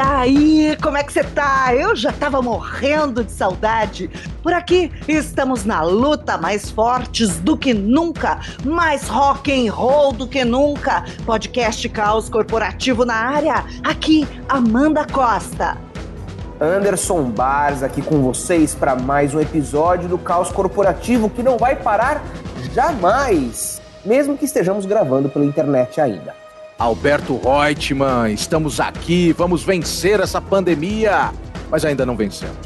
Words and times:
aí, 0.00 0.76
como 0.82 0.96
é 0.96 1.02
que 1.02 1.12
você 1.12 1.22
tá? 1.22 1.74
Eu 1.74 1.94
já 1.94 2.12
tava 2.12 2.40
morrendo 2.40 3.22
de 3.22 3.30
saudade. 3.30 4.10
Por 4.42 4.52
aqui 4.52 4.90
estamos 5.06 5.64
na 5.64 5.82
luta, 5.82 6.38
mais 6.38 6.70
fortes 6.70 7.38
do 7.40 7.56
que 7.56 7.74
nunca, 7.74 8.40
mais 8.64 9.08
rock 9.08 9.52
and 9.52 9.72
roll 9.72 10.12
do 10.12 10.26
que 10.26 10.44
nunca. 10.44 11.04
Podcast 11.24 11.88
Caos 11.90 12.28
Corporativo 12.28 13.04
na 13.04 13.14
área. 13.14 13.64
Aqui, 13.84 14.26
Amanda 14.48 15.06
Costa. 15.06 15.76
Anderson 16.60 17.24
Bars 17.30 17.82
aqui 17.82 18.02
com 18.02 18.20
vocês 18.22 18.74
para 18.74 18.94
mais 18.94 19.34
um 19.34 19.40
episódio 19.40 20.08
do 20.08 20.18
Caos 20.18 20.50
Corporativo 20.50 21.30
que 21.30 21.42
não 21.42 21.56
vai 21.56 21.74
parar 21.74 22.22
jamais, 22.74 23.80
mesmo 24.04 24.36
que 24.36 24.44
estejamos 24.44 24.84
gravando 24.84 25.28
pela 25.30 25.44
internet 25.44 26.00
ainda. 26.00 26.39
Alberto 26.80 27.38
Reutemann, 27.44 28.32
estamos 28.32 28.80
aqui, 28.80 29.34
vamos 29.34 29.62
vencer 29.62 30.18
essa 30.18 30.40
pandemia, 30.40 31.30
mas 31.70 31.84
ainda 31.84 32.06
não 32.06 32.16
vencemos. 32.16 32.56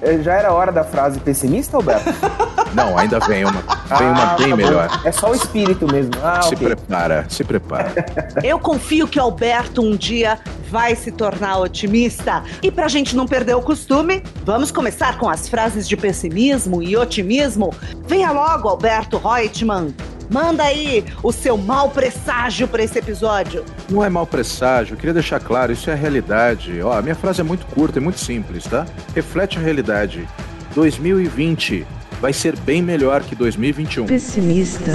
É, 0.00 0.16
já 0.22 0.34
era 0.34 0.52
hora 0.52 0.70
da 0.70 0.84
frase 0.84 1.18
pessimista, 1.18 1.76
Alberto? 1.76 2.08
Não, 2.72 2.96
ainda 2.96 3.18
vem 3.18 3.44
uma, 3.44 3.60
vem 3.60 4.06
ah, 4.06 4.12
uma 4.12 4.26
bem 4.36 4.50
tá 4.50 4.56
melhor. 4.56 5.00
É 5.02 5.10
só 5.10 5.30
o 5.30 5.34
espírito 5.34 5.90
mesmo. 5.90 6.12
Ah, 6.22 6.42
se 6.42 6.54
okay. 6.54 6.68
prepara, 6.68 7.26
se 7.28 7.42
prepara. 7.42 8.06
Eu 8.44 8.60
confio 8.60 9.08
que 9.08 9.18
Alberto 9.18 9.82
um 9.82 9.96
dia 9.96 10.38
vai 10.70 10.94
se 10.94 11.10
tornar 11.10 11.58
otimista. 11.58 12.44
E 12.62 12.70
pra 12.70 12.86
gente 12.86 13.16
não 13.16 13.26
perder 13.26 13.54
o 13.54 13.62
costume, 13.62 14.22
vamos 14.44 14.70
começar 14.70 15.18
com 15.18 15.28
as 15.28 15.48
frases 15.48 15.88
de 15.88 15.96
pessimismo 15.96 16.80
e 16.80 16.96
otimismo. 16.96 17.74
Venha 18.06 18.30
logo, 18.30 18.68
Alberto 18.68 19.16
Reutemann. 19.18 19.92
Manda 20.30 20.62
aí 20.62 21.04
o 21.22 21.32
seu 21.32 21.56
mau 21.56 21.90
presságio 21.90 22.68
para 22.68 22.82
esse 22.82 22.98
episódio. 22.98 23.64
Não 23.88 24.04
é 24.04 24.10
mau 24.10 24.26
presságio, 24.26 24.94
eu 24.94 24.98
queria 24.98 25.14
deixar 25.14 25.40
claro, 25.40 25.72
isso 25.72 25.88
é 25.88 25.94
a 25.94 25.96
realidade. 25.96 26.82
Ó, 26.82 26.92
a 26.92 27.00
minha 27.00 27.14
frase 27.14 27.40
é 27.40 27.44
muito 27.44 27.64
curta 27.66 27.98
e 27.98 28.02
muito 28.02 28.20
simples, 28.20 28.64
tá? 28.64 28.86
Reflete 29.14 29.58
a 29.58 29.60
realidade. 29.60 30.28
2020 30.74 31.86
vai 32.20 32.32
ser 32.32 32.56
bem 32.56 32.82
melhor 32.82 33.22
que 33.22 33.34
2021. 33.34 34.06
Pessimista. 34.06 34.92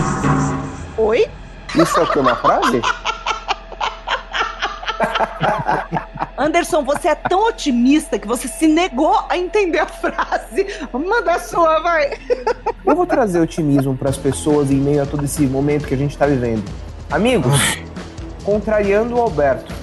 Oi? 0.98 1.26
Isso 1.76 2.00
é 2.00 2.04
o 2.04 2.12
que 2.12 2.20
uma 2.20 2.36
frase? 2.36 2.82
Anderson, 6.44 6.84
você 6.84 7.08
é 7.08 7.16
tão 7.16 7.48
otimista 7.48 8.20
que 8.20 8.28
você 8.28 8.50
se 8.50 8.68
negou 8.68 9.18
a 9.30 9.38
entender 9.38 9.80
a 9.80 9.86
frase. 9.86 10.68
Manda 10.92 11.36
a 11.36 11.40
sua, 11.40 11.80
vai. 11.80 12.20
Eu 12.86 12.98
vou 12.98 13.06
trazer 13.06 13.40
otimismo 13.40 13.96
para 13.96 14.10
as 14.10 14.18
pessoas 14.18 14.70
em 14.70 14.76
meio 14.76 15.02
a 15.02 15.06
todo 15.06 15.24
esse 15.24 15.44
momento 15.44 15.88
que 15.88 15.94
a 15.94 15.98
gente 15.98 16.12
está 16.12 16.26
vivendo. 16.26 16.66
Amigos, 17.10 17.54
contrariando 18.44 19.16
o 19.16 19.22
Alberto, 19.22 19.74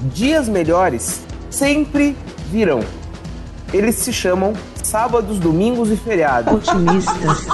dias 0.00 0.48
melhores 0.48 1.26
sempre 1.50 2.16
virão. 2.50 2.80
Eles 3.70 3.96
se 3.96 4.10
chamam 4.10 4.54
sábados, 4.82 5.38
domingos 5.38 5.90
e 5.90 5.96
feriados. 5.96 6.54
Otimistas. 6.54 7.46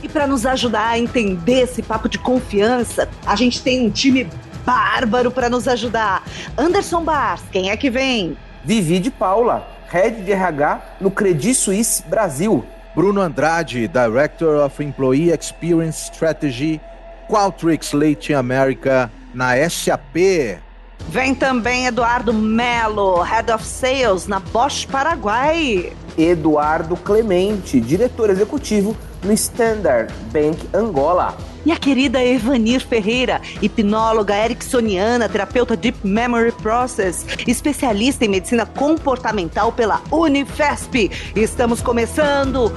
E 0.00 0.08
para 0.08 0.28
nos 0.28 0.46
ajudar 0.46 0.90
a 0.90 0.98
entender 0.98 1.62
esse 1.62 1.82
papo 1.82 2.08
de 2.08 2.20
confiança, 2.20 3.08
a 3.26 3.34
gente 3.34 3.60
tem 3.60 3.84
um 3.84 3.90
time 3.90 4.28
bárbaro 4.66 5.30
para 5.30 5.48
nos 5.48 5.68
ajudar. 5.68 6.24
Anderson 6.58 7.04
Bars, 7.04 7.42
quem 7.52 7.70
é 7.70 7.76
que 7.76 7.88
vem? 7.88 8.36
Vivi 8.64 8.98
de 8.98 9.12
Paula, 9.12 9.66
Head 9.88 10.22
de 10.22 10.32
RH 10.32 10.96
no 11.00 11.10
Credit 11.10 11.54
Suisse 11.54 12.02
Brasil. 12.08 12.66
Bruno 12.94 13.20
Andrade, 13.20 13.86
Director 13.86 14.56
of 14.64 14.82
Employee 14.82 15.30
Experience 15.30 16.10
Strategy, 16.10 16.80
Qualtrics 17.28 17.92
Latin 17.92 18.32
America 18.32 19.10
na 19.32 19.54
SAP. 19.68 20.58
Vem 21.08 21.34
também 21.34 21.86
Eduardo 21.86 22.32
Melo, 22.32 23.22
Head 23.22 23.52
of 23.52 23.64
Sales 23.64 24.26
na 24.26 24.40
Bosch 24.40 24.86
Paraguai. 24.86 25.92
Eduardo 26.18 26.96
Clemente, 26.96 27.80
diretor 27.80 28.30
executivo 28.30 28.96
no 29.26 29.32
Standard 29.32 30.12
Bank 30.32 30.68
Angola. 30.72 31.36
E 31.64 31.72
a 31.72 31.76
querida 31.76 32.22
Evanir 32.22 32.80
Ferreira, 32.80 33.40
hipnóloga 33.60 34.36
ericksoniana, 34.36 35.28
terapeuta 35.28 35.76
Deep 35.76 35.98
Memory 36.06 36.52
Process, 36.52 37.26
especialista 37.46 38.24
em 38.24 38.28
medicina 38.28 38.64
comportamental 38.64 39.72
pela 39.72 40.00
Unifesp. 40.12 41.10
Estamos 41.34 41.82
começando. 41.82 42.72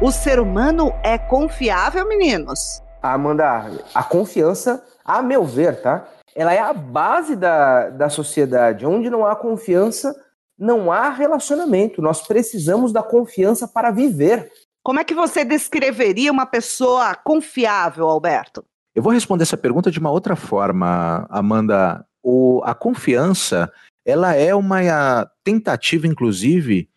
O 0.00 0.12
ser 0.12 0.38
humano 0.38 0.94
é 1.02 1.18
confiável, 1.18 2.06
meninos? 2.06 2.80
Amanda, 3.02 3.70
a 3.94 4.02
confiança, 4.02 4.84
a 5.04 5.20
meu 5.20 5.44
ver, 5.44 5.82
tá? 5.82 6.04
Ela 6.34 6.52
é 6.52 6.58
a 6.58 6.72
base 6.72 7.36
da, 7.36 7.90
da 7.90 8.08
sociedade. 8.08 8.84
Onde 8.84 9.08
não 9.08 9.24
há 9.24 9.36
confiança, 9.36 10.14
não 10.58 10.90
há 10.90 11.10
relacionamento. 11.10 12.02
Nós 12.02 12.26
precisamos 12.26 12.92
da 12.92 13.02
confiança 13.02 13.68
para 13.68 13.90
viver. 13.90 14.50
Como 14.82 14.98
é 14.98 15.04
que 15.04 15.14
você 15.14 15.44
descreveria 15.44 16.32
uma 16.32 16.46
pessoa 16.46 17.14
confiável, 17.14 18.06
Alberto? 18.08 18.64
Eu 18.94 19.02
vou 19.02 19.12
responder 19.12 19.42
essa 19.42 19.56
pergunta 19.56 19.90
de 19.90 19.98
uma 19.98 20.10
outra 20.10 20.36
forma, 20.36 21.26
Amanda. 21.30 22.04
O, 22.22 22.62
a 22.64 22.74
confiança, 22.74 23.70
ela 24.04 24.34
é 24.34 24.54
uma 24.54 25.28
tentativa, 25.42 26.06
inclusive, 26.06 26.88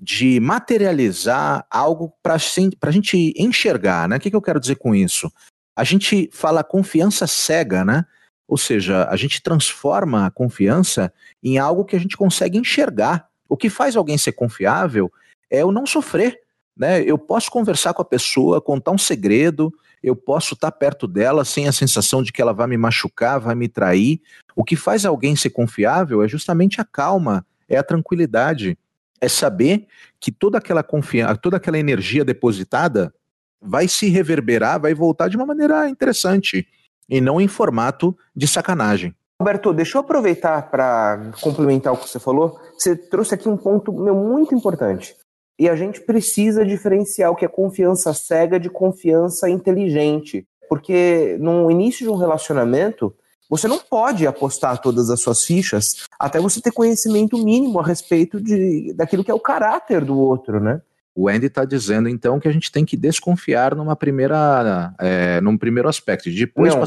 de 0.00 0.40
materializar 0.40 1.66
algo 1.70 2.12
para 2.22 2.34
a 2.34 2.90
gente 2.90 3.32
enxergar, 3.36 4.08
né? 4.08 4.16
O 4.16 4.20
que, 4.20 4.30
que 4.30 4.36
eu 4.36 4.42
quero 4.42 4.60
dizer 4.60 4.76
com 4.76 4.94
isso? 4.94 5.30
A 5.76 5.84
gente 5.84 6.28
fala 6.32 6.62
confiança 6.64 7.26
cega, 7.26 7.84
né? 7.84 8.04
Ou 8.46 8.56
seja, 8.56 9.06
a 9.08 9.16
gente 9.16 9.42
transforma 9.42 10.26
a 10.26 10.30
confiança 10.30 11.12
em 11.42 11.58
algo 11.58 11.84
que 11.84 11.96
a 11.96 11.98
gente 11.98 12.16
consegue 12.16 12.58
enxergar. 12.58 13.28
O 13.48 13.56
que 13.56 13.70
faz 13.70 13.96
alguém 13.96 14.18
ser 14.18 14.32
confiável 14.32 15.10
é 15.50 15.62
eu 15.62 15.72
não 15.72 15.86
sofrer. 15.86 16.38
Né? 16.76 17.02
Eu 17.02 17.16
posso 17.16 17.50
conversar 17.50 17.94
com 17.94 18.02
a 18.02 18.04
pessoa, 18.04 18.60
contar 18.60 18.90
um 18.90 18.98
segredo, 18.98 19.72
eu 20.02 20.14
posso 20.14 20.54
estar 20.54 20.70
perto 20.72 21.06
dela 21.06 21.44
sem 21.44 21.66
a 21.66 21.72
sensação 21.72 22.22
de 22.22 22.32
que 22.32 22.42
ela 22.42 22.52
vai 22.52 22.66
me 22.66 22.76
machucar, 22.76 23.40
vai 23.40 23.54
me 23.54 23.68
trair. 23.68 24.20
O 24.54 24.62
que 24.62 24.76
faz 24.76 25.06
alguém 25.06 25.34
ser 25.34 25.50
confiável 25.50 26.22
é 26.22 26.28
justamente 26.28 26.80
a 26.80 26.84
calma, 26.84 27.46
é 27.68 27.78
a 27.78 27.82
tranquilidade, 27.82 28.76
é 29.20 29.28
saber 29.28 29.86
que 30.20 30.30
toda 30.30 30.58
aquela 30.58 30.82
confiança, 30.82 31.36
toda 31.36 31.56
aquela 31.56 31.78
energia 31.78 32.24
depositada 32.24 33.14
vai 33.60 33.88
se 33.88 34.10
reverberar, 34.10 34.78
vai 34.78 34.92
voltar 34.92 35.28
de 35.28 35.36
uma 35.36 35.46
maneira 35.46 35.88
interessante 35.88 36.66
e 37.08 37.20
não 37.20 37.40
em 37.40 37.48
formato 37.48 38.16
de 38.34 38.46
sacanagem. 38.46 39.14
Alberto, 39.38 39.72
deixa 39.72 39.98
eu 39.98 40.00
aproveitar 40.00 40.70
para 40.70 41.32
complementar 41.40 41.92
o 41.92 41.96
que 41.96 42.08
você 42.08 42.18
falou. 42.18 42.58
Você 42.78 42.96
trouxe 42.96 43.34
aqui 43.34 43.48
um 43.48 43.56
ponto 43.56 43.92
meu, 43.92 44.14
muito 44.14 44.54
importante. 44.54 45.16
E 45.58 45.68
a 45.68 45.76
gente 45.76 46.00
precisa 46.00 46.64
diferenciar 46.64 47.30
o 47.30 47.36
que 47.36 47.44
é 47.44 47.48
confiança 47.48 48.12
cega 48.14 48.58
de 48.58 48.70
confiança 48.70 49.48
inteligente. 49.48 50.46
Porque 50.68 51.36
no 51.40 51.70
início 51.70 52.04
de 52.04 52.10
um 52.10 52.16
relacionamento, 52.16 53.14
você 53.48 53.68
não 53.68 53.78
pode 53.78 54.26
apostar 54.26 54.80
todas 54.80 55.10
as 55.10 55.20
suas 55.20 55.44
fichas 55.44 56.06
até 56.18 56.40
você 56.40 56.60
ter 56.60 56.72
conhecimento 56.72 57.36
mínimo 57.36 57.78
a 57.78 57.84
respeito 57.84 58.40
de, 58.40 58.92
daquilo 58.94 59.22
que 59.22 59.30
é 59.30 59.34
o 59.34 59.40
caráter 59.40 60.04
do 60.04 60.18
outro, 60.18 60.60
né? 60.60 60.80
O 61.14 61.28
Andy 61.28 61.46
está 61.46 61.64
dizendo 61.64 62.08
então 62.08 62.40
que 62.40 62.48
a 62.48 62.52
gente 62.52 62.72
tem 62.72 62.84
que 62.84 62.96
desconfiar 62.96 63.74
numa 63.74 63.94
primeira, 63.94 64.92
é, 64.98 65.40
num 65.40 65.56
primeiro 65.56 65.88
aspecto, 65.88 66.28
depois 66.28 66.74
não, 66.74 66.84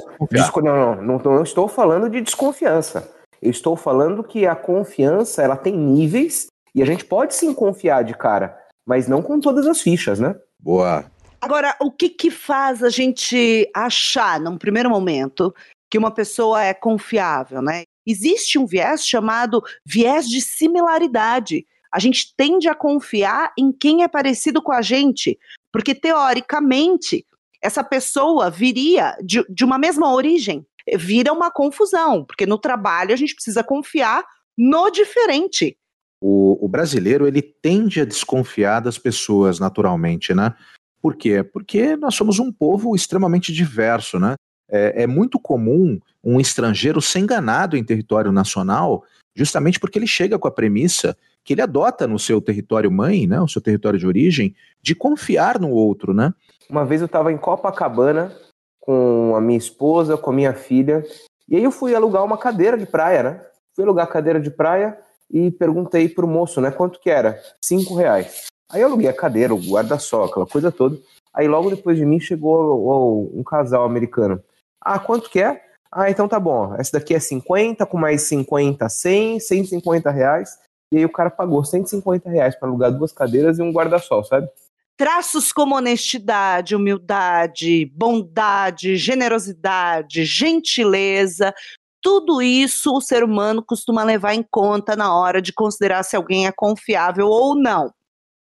Não, 0.62 0.96
não, 0.96 1.02
não, 1.02 1.18
não 1.18 1.44
estou 1.44 1.68
falando 1.68 2.10
de 2.10 2.20
desconfiança. 2.20 3.10
Eu 3.42 3.52
estou 3.52 3.78
falando 3.78 4.24
que 4.24 4.46
a 4.46 4.56
confiança 4.56 5.42
ela 5.42 5.56
tem 5.56 5.78
níveis 5.78 6.48
e 6.76 6.82
a 6.82 6.86
gente 6.86 7.06
pode 7.06 7.36
sim 7.36 7.54
confiar 7.54 8.04
de 8.04 8.14
cara, 8.14 8.58
mas 8.86 9.08
não 9.08 9.22
com 9.22 9.40
todas 9.40 9.66
as 9.66 9.82
fichas, 9.82 10.20
né? 10.20 10.36
Boa. 10.60 11.06
Agora, 11.40 11.76
o 11.80 11.92
que 11.92 12.10
que 12.10 12.32
faz 12.32 12.84
a 12.84 12.90
gente 12.90 13.70
achar, 13.74 14.40
num 14.40 14.58
primeiro 14.58 14.90
momento, 14.90 15.54
que 15.90 15.98
uma 15.98 16.12
pessoa 16.12 16.64
é 16.64 16.74
confiável, 16.74 17.62
né? 17.62 17.84
Existe 18.06 18.58
um 18.58 18.66
viés 18.66 19.08
chamado 19.08 19.62
viés 19.86 20.28
de 20.28 20.42
similaridade 20.42 21.66
a 21.94 22.00
gente 22.00 22.34
tende 22.36 22.68
a 22.68 22.76
confiar 22.76 23.52
em 23.58 23.72
quem 23.72 24.04
é 24.04 24.08
parecido 24.08 24.62
com 24.62 24.72
a 24.72 24.82
gente, 24.82 25.38
porque 25.72 25.96
teoricamente 25.96 27.26
essa 27.62 27.84
pessoa 27.84 28.50
viria 28.50 29.16
de, 29.24 29.44
de 29.50 29.66
uma 29.66 29.78
mesma 29.78 30.14
origem. 30.14 30.66
Vira 30.96 31.34
uma 31.34 31.52
confusão, 31.52 32.24
porque 32.24 32.46
no 32.46 32.58
trabalho 32.58 33.14
a 33.14 33.18
gente 33.18 33.36
precisa 33.36 33.64
confiar 33.64 34.24
no 34.58 34.90
diferente. 34.90 35.78
O, 36.22 36.66
o, 36.66 36.68
brasileiro 36.68 37.28
ele 37.28 37.42
tende 37.42 38.02
a 38.02 38.06
desconfiar 38.06 38.80
das 38.80 38.98
pessoas 38.98 39.60
naturalmente, 39.60 40.34
né? 40.34 40.56
Por 41.02 41.16
quê? 41.16 41.44
Porque 41.44 41.96
nós 41.96 42.16
somos 42.16 42.40
um 42.40 42.52
povo 42.52 42.96
extremamente 42.96 43.52
diverso, 43.52 44.18
né? 44.18 44.36
É, 44.70 45.04
é 45.04 45.08
muito 45.08 45.40
comum 45.40 46.00
um 46.24 46.40
estrangeiro 46.40 47.02
ser 47.02 47.20
enganado 47.20 47.78
em 47.78 47.84
território 47.84 48.32
nacional 48.32 49.04
justamente 49.38 49.80
porque 49.80 50.00
ele 50.00 50.08
chega 50.08 50.40
com 50.40 50.48
a 50.48 50.52
premissa 50.52 51.16
que 51.48 51.54
ele 51.54 51.62
adota 51.62 52.06
no 52.06 52.20
seu 52.20 52.42
território 52.42 52.92
mãe, 52.92 53.26
né, 53.26 53.40
o 53.40 53.48
seu 53.48 53.62
território 53.62 53.98
de 53.98 54.06
origem, 54.06 54.54
de 54.82 54.94
confiar 54.94 55.58
no 55.58 55.70
outro, 55.70 56.14
né? 56.14 56.34
Uma 56.70 56.84
vez 56.84 57.00
eu 57.00 57.06
estava 57.06 57.32
em 57.32 57.38
Copacabana 57.38 58.36
com 58.82 59.34
a 59.34 59.40
minha 59.40 59.58
esposa, 59.58 60.18
com 60.18 60.30
a 60.30 60.34
minha 60.34 60.54
filha, 60.54 61.06
e 61.48 61.56
aí 61.56 61.64
eu 61.64 61.72
fui 61.72 61.96
alugar 61.96 62.26
uma 62.26 62.38
cadeira 62.38 62.78
de 62.78 62.86
praia, 62.86 63.24
né? 63.24 63.42
Fui 63.74 63.86
alugar 63.86 64.10
cadeira 64.10 64.42
de 64.42 64.52
praia 64.52 65.00
e 65.32 65.50
perguntei 65.50 66.10
pro 66.10 66.28
moço, 66.28 66.60
né, 66.60 66.70
quanto 66.70 67.00
que 67.00 67.10
era? 67.10 67.42
Cinco 67.62 67.96
reais. 67.96 68.48
Aí 68.70 68.82
eu 68.82 68.88
aluguei 68.88 69.08
a 69.08 69.14
cadeira, 69.14 69.56
o 69.56 69.58
guarda-sol, 69.58 70.26
aquela 70.26 70.46
coisa 70.46 70.70
toda. 70.70 70.98
Aí 71.34 71.48
logo 71.48 71.70
depois 71.70 71.98
de 71.98 72.06
mim 72.06 72.20
chegou 72.20 73.32
um 73.34 73.42
casal 73.42 73.86
americano. 73.86 74.44
Ah, 74.82 75.00
quanto 75.00 75.30
que 75.30 75.42
é? 75.42 75.62
Ah, 75.90 76.10
então 76.10 76.28
tá 76.28 76.42
bom. 76.42 76.76
Essa 76.76 77.00
daqui 77.00 77.16
é 77.16 77.20
50, 77.22 77.86
com 77.86 77.98
mais 77.98 78.24
50, 78.24 78.90
100, 78.90 79.40
150 79.40 80.12
reais. 80.12 80.67
E 80.92 80.98
aí 80.98 81.06
o 81.06 81.12
cara 81.12 81.30
pagou 81.30 81.64
150 81.64 82.30
reais 82.30 82.56
para 82.56 82.68
alugar 82.70 82.92
duas 82.92 83.12
cadeiras 83.12 83.60
e 83.60 83.62
um 83.62 83.72
guarda-sol, 83.72 84.24
sabe? 84.24 84.48
Traços 84.96 85.52
como 85.52 85.76
honestidade, 85.76 86.76
humildade, 86.76 87.86
bondade, 87.94 88.96
generosidade, 88.96 90.26
gentileza, 90.26 91.54
tudo 92.02 92.42
isso 92.42 92.96
o 92.96 93.02
ser 93.02 93.24
humano 93.24 93.64
costuma 93.64 94.04
levar 94.04 94.34
em 94.34 94.42
conta 94.42 94.96
na 94.96 95.14
hora 95.14 95.42
de 95.42 95.52
considerar 95.52 96.04
se 96.04 96.16
alguém 96.16 96.48
é 96.48 96.52
confiável 96.52 97.28
ou 97.28 97.54
não. 97.54 97.92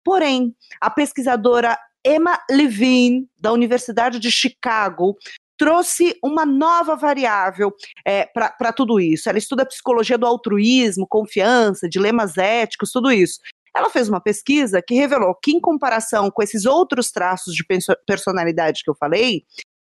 Porém, 0.04 0.54
a 0.80 0.88
pesquisadora 0.88 1.76
Emma 2.06 2.38
Levine, 2.50 3.28
da 3.38 3.52
Universidade 3.52 4.18
de 4.18 4.30
Chicago, 4.30 5.16
trouxe 5.58 6.16
uma 6.22 6.46
nova 6.46 6.94
variável 6.96 7.74
é, 8.06 8.26
para 8.26 8.72
tudo 8.72 9.00
isso. 9.00 9.28
Ela 9.28 9.38
estuda 9.38 9.66
psicologia 9.66 10.16
do 10.16 10.26
altruísmo, 10.26 11.06
confiança, 11.06 11.88
dilemas 11.88 12.38
éticos, 12.38 12.92
tudo 12.92 13.10
isso. 13.10 13.40
Ela 13.76 13.90
fez 13.90 14.08
uma 14.08 14.20
pesquisa 14.20 14.80
que 14.80 14.94
revelou 14.94 15.34
que, 15.34 15.52
em 15.52 15.60
comparação 15.60 16.30
com 16.30 16.42
esses 16.42 16.64
outros 16.64 17.10
traços 17.10 17.54
de 17.54 17.64
personalidade 18.06 18.82
que 18.82 18.90
eu 18.90 18.94
falei, 18.94 19.42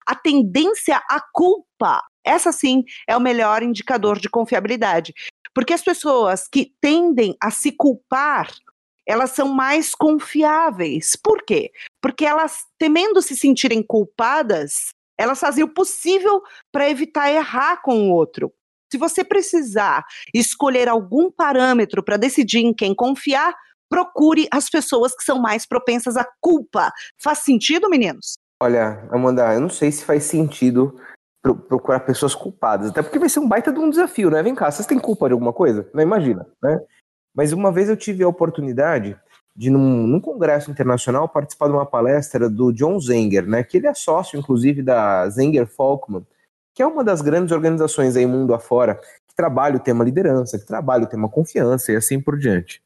a 0.06 0.16
tendência 0.16 0.98
à 1.10 1.22
culpa, 1.32 2.04
essa 2.24 2.52
sim 2.52 2.84
é 3.08 3.16
o 3.16 3.22
melhor 3.22 3.64
indicador 3.64 4.20
de 4.20 4.30
confiabilidade. 4.30 5.14
Porque 5.54 5.74
as 5.74 5.84
pessoas 5.84 6.48
que 6.48 6.74
tendem 6.82 7.36
a 7.42 7.52
se 7.52 7.72
culpar, 7.72 8.52
elas 9.08 9.32
são 9.32 9.48
mais 9.48 9.96
confiáveis. 9.96 11.16
Por 11.16 11.44
quê? 11.44 11.72
Porque 12.02 12.26
elas, 12.26 12.66
temendo 12.78 13.22
se 13.22 13.36
sentirem 13.36 13.82
culpadas, 13.82 14.94
elas 15.20 15.40
fazem 15.40 15.64
o 15.64 15.74
possível 15.74 16.42
para 16.72 16.90
evitar 16.90 17.30
errar 17.30 17.82
com 17.82 18.08
o 18.08 18.14
outro. 18.14 18.54
Se 18.92 18.98
você 18.98 19.24
precisar 19.24 20.06
escolher 20.34 20.88
algum 20.88 21.30
parâmetro 21.30 22.02
para 22.02 22.16
decidir 22.16 22.60
em 22.60 22.74
quem 22.74 22.96
confiar, 22.96 23.54
procure 23.90 24.48
as 24.52 24.70
pessoas 24.70 25.14
que 25.14 25.24
são 25.24 25.40
mais 25.40 25.68
propensas 25.68 26.16
à 26.16 26.26
culpa. 26.40 26.92
Faz 27.22 27.40
sentido, 27.40 27.90
meninos? 27.90 28.36
Olha, 28.64 29.08
Amanda, 29.12 29.54
eu 29.54 29.60
não 29.60 29.70
sei 29.70 29.92
se 29.92 30.06
faz 30.06 30.24
sentido 30.24 31.00
procurar 31.68 32.02
pessoas 32.02 32.34
culpadas, 32.34 32.90
até 32.90 33.02
porque 33.02 33.20
vai 33.20 33.30
ser 33.30 33.40
um 33.40 33.48
baita 33.48 33.72
de 33.72 33.80
um 33.80 33.90
desafio, 33.90 34.30
né? 34.30 34.42
Vem 34.42 34.56
cá, 34.56 34.72
vocês 34.72 34.88
têm 34.88 35.00
culpa 35.00 35.28
de 35.28 35.34
alguma 35.34 35.54
coisa? 35.54 35.90
Não 35.94 36.02
imagina, 36.02 36.46
né? 36.62 36.80
Mas 37.36 37.52
uma 37.54 37.72
vez 37.72 37.90
eu 37.90 37.96
tive 37.96 38.24
a 38.24 38.28
oportunidade 38.28 39.18
de, 39.60 39.70
num, 39.70 40.08
num 40.08 40.22
congresso 40.22 40.72
internacional, 40.72 41.28
participar 41.28 41.68
de 41.68 41.74
uma 41.74 41.86
palestra 41.86 42.50
do 42.50 42.72
John 42.72 42.98
Zenger, 42.98 43.46
né? 43.46 43.62
Que 43.62 43.76
ele 43.76 43.88
é 43.88 43.94
sócio, 43.94 44.40
inclusive, 44.40 44.82
da 44.82 45.30
Zenger 45.30 45.68
Folkman, 45.68 46.26
que 46.74 46.82
é 46.82 46.88
uma 46.88 47.04
das 47.04 47.22
grandes 47.22 47.52
organizações 47.52 48.16
aí 48.16 48.26
mundo 48.26 48.54
afora 48.54 48.96
que 49.28 49.36
trabalha 49.36 49.76
o 49.76 49.80
tema 49.82 50.06
liderança, 50.06 50.58
que 50.58 50.66
trabalha 50.66 51.04
o 51.04 51.08
tema 51.08 51.28
confiança 51.28 51.92
e 51.92 51.98
assim 51.98 52.22
por 52.22 52.40
diante. 52.40 52.82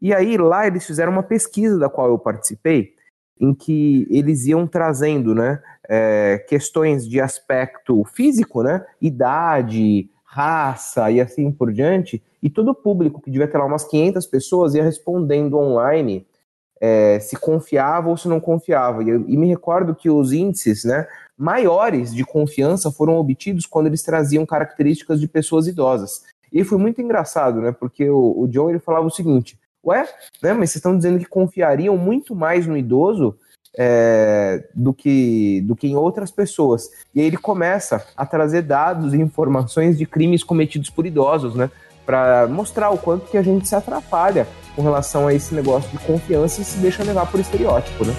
E 0.00 0.14
aí 0.14 0.36
lá 0.36 0.68
eles 0.68 0.86
fizeram 0.86 1.10
uma 1.10 1.22
pesquisa 1.24 1.80
da 1.80 1.88
qual 1.88 2.08
eu 2.08 2.18
participei, 2.18 2.94
em 3.40 3.52
que 3.52 4.06
eles 4.08 4.46
iam 4.46 4.68
trazendo, 4.68 5.34
né, 5.34 5.60
é, 5.88 6.38
questões 6.48 7.08
de 7.08 7.20
aspecto 7.20 8.04
físico, 8.04 8.62
né, 8.62 8.86
idade, 9.00 10.08
raça 10.22 11.10
e 11.10 11.20
assim 11.20 11.50
por 11.50 11.72
diante, 11.72 12.22
e 12.44 12.50
todo 12.50 12.72
o 12.72 12.74
público, 12.74 13.22
que 13.22 13.30
devia 13.30 13.48
ter 13.48 13.56
lá 13.56 13.64
umas 13.64 13.84
500 13.84 14.26
pessoas, 14.26 14.74
ia 14.74 14.84
respondendo 14.84 15.56
online 15.56 16.26
é, 16.78 17.18
se 17.18 17.36
confiava 17.36 18.10
ou 18.10 18.18
se 18.18 18.28
não 18.28 18.38
confiava. 18.38 19.02
E, 19.02 19.08
e, 19.08 19.36
me 19.38 19.46
recordo 19.46 19.94
que 19.94 20.10
os 20.10 20.30
índices 20.30 20.84
né, 20.84 21.08
maiores 21.38 22.14
de 22.14 22.22
confiança 22.22 22.92
foram 22.92 23.16
obtidos 23.16 23.64
quando 23.64 23.86
eles 23.86 24.02
traziam 24.02 24.44
características 24.44 25.18
de 25.18 25.26
pessoas 25.26 25.66
idosas. 25.66 26.22
E 26.52 26.62
foi 26.62 26.76
muito 26.76 27.00
engraçado, 27.00 27.62
né, 27.62 27.72
porque 27.72 28.10
o, 28.10 28.42
o 28.42 28.46
John 28.46 28.68
ele 28.68 28.78
falava 28.78 29.06
o 29.06 29.10
seguinte, 29.10 29.58
ué, 29.82 30.06
né, 30.42 30.52
mas 30.52 30.68
vocês 30.68 30.76
estão 30.76 30.94
dizendo 30.94 31.18
que 31.18 31.24
confiariam 31.24 31.96
muito 31.96 32.36
mais 32.36 32.66
no 32.66 32.76
idoso 32.76 33.38
é, 33.76 34.68
do, 34.74 34.92
que, 34.92 35.62
do 35.62 35.74
que 35.74 35.88
em 35.88 35.96
outras 35.96 36.30
pessoas. 36.30 36.90
E 37.14 37.20
aí 37.20 37.26
ele 37.26 37.38
começa 37.38 38.06
a 38.14 38.26
trazer 38.26 38.60
dados 38.60 39.14
e 39.14 39.16
informações 39.16 39.96
de 39.96 40.04
crimes 40.04 40.44
cometidos 40.44 40.90
por 40.90 41.06
idosos, 41.06 41.54
né? 41.54 41.70
Para 42.04 42.46
mostrar 42.46 42.90
o 42.90 42.98
quanto 42.98 43.30
que 43.30 43.38
a 43.38 43.42
gente 43.42 43.66
se 43.66 43.74
atrapalha 43.74 44.46
com 44.76 44.82
relação 44.82 45.26
a 45.26 45.34
esse 45.34 45.54
negócio 45.54 45.90
de 45.90 45.98
confiança 45.98 46.60
e 46.60 46.64
se 46.64 46.78
deixa 46.78 47.02
levar 47.02 47.26
por 47.26 47.40
estereótipo, 47.40 48.04
né? 48.04 48.14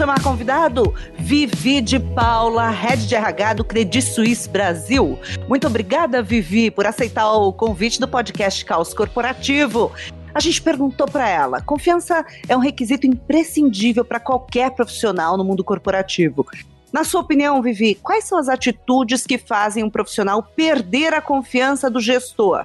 Chamar 0.00 0.22
convidado? 0.22 0.94
Vivi 1.18 1.82
de 1.82 2.00
Paula, 2.00 2.70
Head 2.70 3.06
de 3.06 3.14
RH 3.14 3.52
do 3.52 3.62
Credit 3.62 4.00
Suisse 4.00 4.48
Brasil. 4.48 5.18
Muito 5.46 5.66
obrigada, 5.66 6.22
Vivi, 6.22 6.70
por 6.70 6.86
aceitar 6.86 7.30
o 7.30 7.52
convite 7.52 8.00
do 8.00 8.08
podcast 8.08 8.64
Caos 8.64 8.94
Corporativo. 8.94 9.92
A 10.34 10.40
gente 10.40 10.62
perguntou 10.62 11.06
para 11.06 11.28
ela: 11.28 11.60
confiança 11.60 12.24
é 12.48 12.56
um 12.56 12.60
requisito 12.60 13.06
imprescindível 13.06 14.02
para 14.02 14.18
qualquer 14.18 14.70
profissional 14.70 15.36
no 15.36 15.44
mundo 15.44 15.62
corporativo. 15.62 16.46
Na 16.90 17.04
sua 17.04 17.20
opinião, 17.20 17.60
Vivi, 17.60 17.94
quais 17.94 18.24
são 18.24 18.38
as 18.38 18.48
atitudes 18.48 19.26
que 19.26 19.36
fazem 19.36 19.84
um 19.84 19.90
profissional 19.90 20.42
perder 20.42 21.12
a 21.12 21.20
confiança 21.20 21.90
do 21.90 22.00
gestor? 22.00 22.64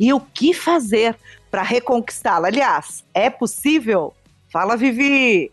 E 0.00 0.12
o 0.12 0.18
que 0.18 0.52
fazer 0.52 1.14
para 1.48 1.62
reconquistá-la? 1.62 2.48
Aliás, 2.48 3.04
é 3.14 3.30
possível? 3.30 4.12
Fala, 4.48 4.76
Vivi! 4.76 5.52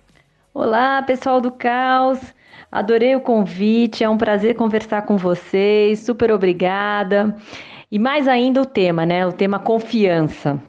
Olá, 0.61 1.01
pessoal 1.01 1.39
do 1.39 1.51
Caos. 1.51 2.19
Adorei 2.69 3.15
o 3.15 3.21
convite, 3.21 4.03
é 4.03 4.09
um 4.09 4.17
prazer 4.17 4.55
conversar 4.57 5.03
com 5.03 5.15
vocês. 5.15 5.99
Super 5.99 6.33
obrigada. 6.33 7.33
E 7.89 7.97
mais 7.97 8.27
ainda 8.27 8.61
o 8.61 8.65
tema, 8.65 9.05
né? 9.05 9.25
O 9.25 9.31
tema 9.31 9.57
confiança. 9.57 10.61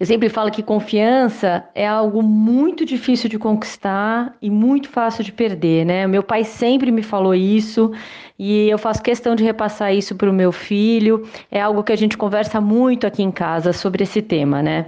Eu 0.00 0.04
sempre 0.04 0.28
falo 0.28 0.50
que 0.50 0.64
confiança 0.64 1.64
é 1.76 1.86
algo 1.86 2.24
muito 2.24 2.84
difícil 2.84 3.30
de 3.30 3.38
conquistar 3.38 4.36
e 4.42 4.50
muito 4.50 4.88
fácil 4.88 5.22
de 5.22 5.30
perder, 5.30 5.86
né? 5.86 6.04
Meu 6.08 6.24
pai 6.24 6.42
sempre 6.42 6.90
me 6.90 7.04
falou 7.04 7.36
isso 7.36 7.92
e 8.36 8.68
eu 8.68 8.78
faço 8.78 9.00
questão 9.00 9.36
de 9.36 9.44
repassar 9.44 9.94
isso 9.94 10.16
para 10.16 10.28
o 10.28 10.34
meu 10.34 10.50
filho. 10.50 11.24
É 11.52 11.60
algo 11.60 11.84
que 11.84 11.92
a 11.92 11.96
gente 11.96 12.18
conversa 12.18 12.60
muito 12.60 13.06
aqui 13.06 13.22
em 13.22 13.30
casa 13.30 13.72
sobre 13.72 14.02
esse 14.02 14.20
tema, 14.20 14.60
né? 14.60 14.86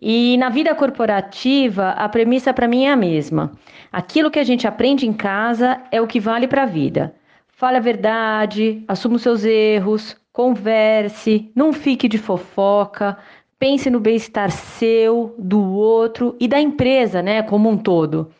E 0.00 0.36
na 0.36 0.48
vida 0.48 0.74
corporativa, 0.74 1.90
a 1.90 2.08
premissa 2.08 2.52
para 2.52 2.68
mim 2.68 2.84
é 2.84 2.92
a 2.92 2.96
mesma. 2.96 3.52
Aquilo 3.92 4.30
que 4.30 4.38
a 4.38 4.44
gente 4.44 4.66
aprende 4.66 5.06
em 5.06 5.12
casa 5.12 5.80
é 5.90 6.00
o 6.00 6.06
que 6.06 6.20
vale 6.20 6.48
para 6.48 6.62
a 6.64 6.66
vida. 6.66 7.14
Fale 7.48 7.76
a 7.76 7.80
verdade, 7.80 8.82
assuma 8.88 9.16
os 9.16 9.22
seus 9.22 9.44
erros, 9.44 10.16
converse, 10.32 11.50
não 11.54 11.72
fique 11.72 12.08
de 12.08 12.18
fofoca, 12.18 13.16
pense 13.58 13.88
no 13.88 14.00
bem-estar 14.00 14.50
seu, 14.50 15.34
do 15.38 15.62
outro 15.72 16.36
e 16.40 16.48
da 16.48 16.60
empresa, 16.60 17.22
né, 17.22 17.42
como 17.42 17.70
um 17.70 17.78
todo. 17.78 18.30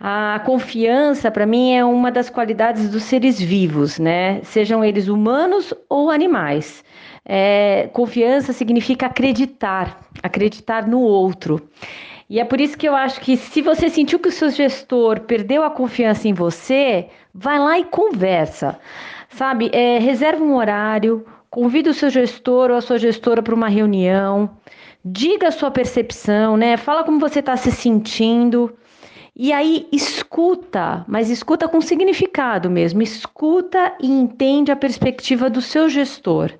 A 0.00 0.40
confiança, 0.44 1.30
para 1.30 1.46
mim, 1.46 1.74
é 1.74 1.84
uma 1.84 2.10
das 2.10 2.28
qualidades 2.28 2.90
dos 2.90 3.04
seres 3.04 3.40
vivos, 3.40 4.00
né? 4.00 4.40
Sejam 4.42 4.84
eles 4.84 5.06
humanos 5.06 5.72
ou 5.88 6.10
animais. 6.10 6.82
É, 7.24 7.88
confiança 7.92 8.52
significa 8.52 9.06
acreditar, 9.06 10.00
acreditar 10.22 10.86
no 10.86 11.00
outro. 11.00 11.68
E 12.28 12.40
é 12.40 12.44
por 12.44 12.60
isso 12.60 12.76
que 12.78 12.88
eu 12.88 12.96
acho 12.96 13.20
que 13.20 13.36
se 13.36 13.60
você 13.62 13.88
sentiu 13.88 14.18
que 14.18 14.28
o 14.28 14.32
seu 14.32 14.50
gestor 14.50 15.20
perdeu 15.20 15.62
a 15.64 15.70
confiança 15.70 16.26
em 16.28 16.32
você, 16.34 17.08
vai 17.34 17.58
lá 17.58 17.78
e 17.78 17.84
conversa. 17.84 18.78
Sabe, 19.28 19.70
é, 19.72 19.98
reserva 19.98 20.42
um 20.42 20.54
horário, 20.56 21.24
convida 21.50 21.90
o 21.90 21.94
seu 21.94 22.10
gestor 22.10 22.70
ou 22.70 22.76
a 22.76 22.80
sua 22.80 22.98
gestora 22.98 23.42
para 23.42 23.54
uma 23.54 23.68
reunião, 23.68 24.50
diga 25.04 25.48
a 25.48 25.52
sua 25.52 25.70
percepção, 25.70 26.56
né? 26.56 26.76
Fala 26.76 27.04
como 27.04 27.18
você 27.20 27.40
está 27.40 27.56
se 27.56 27.70
sentindo 27.70 28.74
E 29.34 29.52
aí 29.52 29.88
escuta, 29.92 31.04
mas 31.08 31.30
escuta 31.30 31.68
com 31.68 31.80
significado 31.80 32.70
mesmo, 32.70 33.02
escuta 33.02 33.94
e 34.00 34.06
entende 34.06 34.70
a 34.70 34.76
perspectiva 34.76 35.48
do 35.48 35.60
seu 35.62 35.88
gestor. 35.88 36.52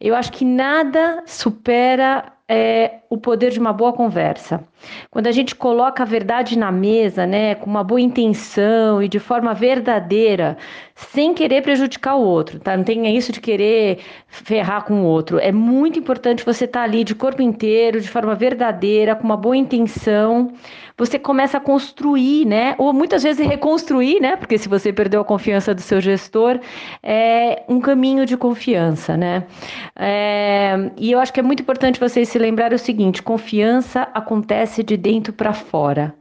Eu 0.00 0.14
acho 0.14 0.32
que 0.32 0.44
nada 0.44 1.24
supera 1.26 2.32
é, 2.48 3.00
o 3.10 3.18
poder 3.18 3.50
de 3.50 3.60
uma 3.60 3.72
boa 3.72 3.92
conversa. 3.92 4.64
Quando 5.10 5.26
a 5.26 5.32
gente 5.32 5.54
coloca 5.54 6.02
a 6.02 6.06
verdade 6.06 6.58
na 6.58 6.72
mesa, 6.72 7.26
né, 7.26 7.54
com 7.54 7.68
uma 7.68 7.84
boa 7.84 8.00
intenção 8.00 9.02
e 9.02 9.08
de 9.08 9.18
forma 9.18 9.52
verdadeira, 9.52 10.56
sem 10.94 11.34
querer 11.34 11.62
prejudicar 11.62 12.16
o 12.16 12.22
outro, 12.22 12.58
tá? 12.58 12.76
Não 12.76 12.84
tem 12.84 13.16
isso 13.16 13.32
de 13.32 13.40
querer 13.40 13.98
ferrar 14.28 14.84
com 14.84 15.02
o 15.02 15.04
outro. 15.04 15.38
É 15.38 15.52
muito 15.52 15.98
importante 15.98 16.44
você 16.44 16.64
estar 16.64 16.80
tá 16.80 16.84
ali 16.84 17.04
de 17.04 17.14
corpo 17.14 17.42
inteiro, 17.42 18.00
de 18.00 18.08
forma 18.08 18.34
verdadeira, 18.34 19.14
com 19.14 19.24
uma 19.24 19.36
boa 19.36 19.56
intenção. 19.56 20.52
Você 20.96 21.16
começa 21.18 21.58
a 21.58 21.60
construir, 21.60 22.44
né? 22.44 22.74
Ou 22.78 22.92
muitas 22.92 23.22
vezes 23.22 23.46
reconstruir, 23.46 24.20
né? 24.20 24.36
Porque 24.36 24.58
se 24.58 24.68
você 24.68 24.92
perdeu 24.92 25.20
a 25.20 25.24
confiança 25.24 25.72
do 25.72 25.80
seu 25.80 26.00
gestor, 26.00 26.58
é 27.02 27.62
um 27.68 27.80
caminho 27.80 28.26
de 28.26 28.36
confiança, 28.36 29.16
né? 29.16 29.46
É, 29.94 30.90
e 30.96 31.12
eu 31.12 31.20
acho 31.20 31.32
que 31.32 31.38
é 31.38 31.42
muito 31.42 31.62
importante 31.62 32.00
vocês 32.00 32.28
se 32.28 32.37
lembrarem 32.38 32.76
o 32.76 32.78
seguinte: 32.78 33.22
confiança 33.22 34.02
acontece 34.14 34.82
de 34.82 34.96
dentro 34.96 35.32
para 35.32 35.52
fora. 35.52 36.14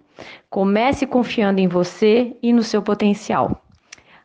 Comece 0.50 1.06
confiando 1.06 1.60
em 1.60 1.68
você 1.68 2.36
e 2.42 2.52
no 2.52 2.64
seu 2.64 2.82
potencial. 2.82 3.64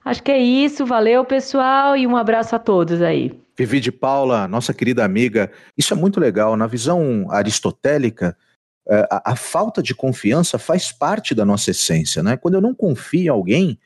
Acho 0.04 0.22
que 0.22 0.32
é 0.32 0.38
isso. 0.38 0.86
Valeu, 0.86 1.24
pessoal, 1.24 1.96
e 1.96 2.06
um 2.06 2.16
abraço 2.16 2.56
a 2.56 2.58
todos 2.58 3.02
aí. 3.02 3.32
Vivi 3.56 3.80
de 3.80 3.92
Paula, 3.92 4.48
nossa 4.48 4.72
querida 4.72 5.04
amiga, 5.04 5.50
isso 5.76 5.92
é 5.92 5.96
muito 5.96 6.18
legal. 6.18 6.56
Na 6.56 6.66
visão 6.66 7.26
aristotélica, 7.30 8.36
é, 8.88 9.06
a, 9.10 9.32
a, 9.32 9.36
falta 9.36 9.82
de 9.82 9.94
confiança 9.94 10.58
faz 10.58 10.90
parte 10.90 11.34
da 11.34 11.44
nossa 11.44 11.70
essência, 11.70 12.22
né? 12.22 12.36
Quando 12.36 12.54
eu 12.54 12.60
não 12.60 12.74
confio 12.74 13.24
em 13.24 13.28
alguém, 13.28 13.78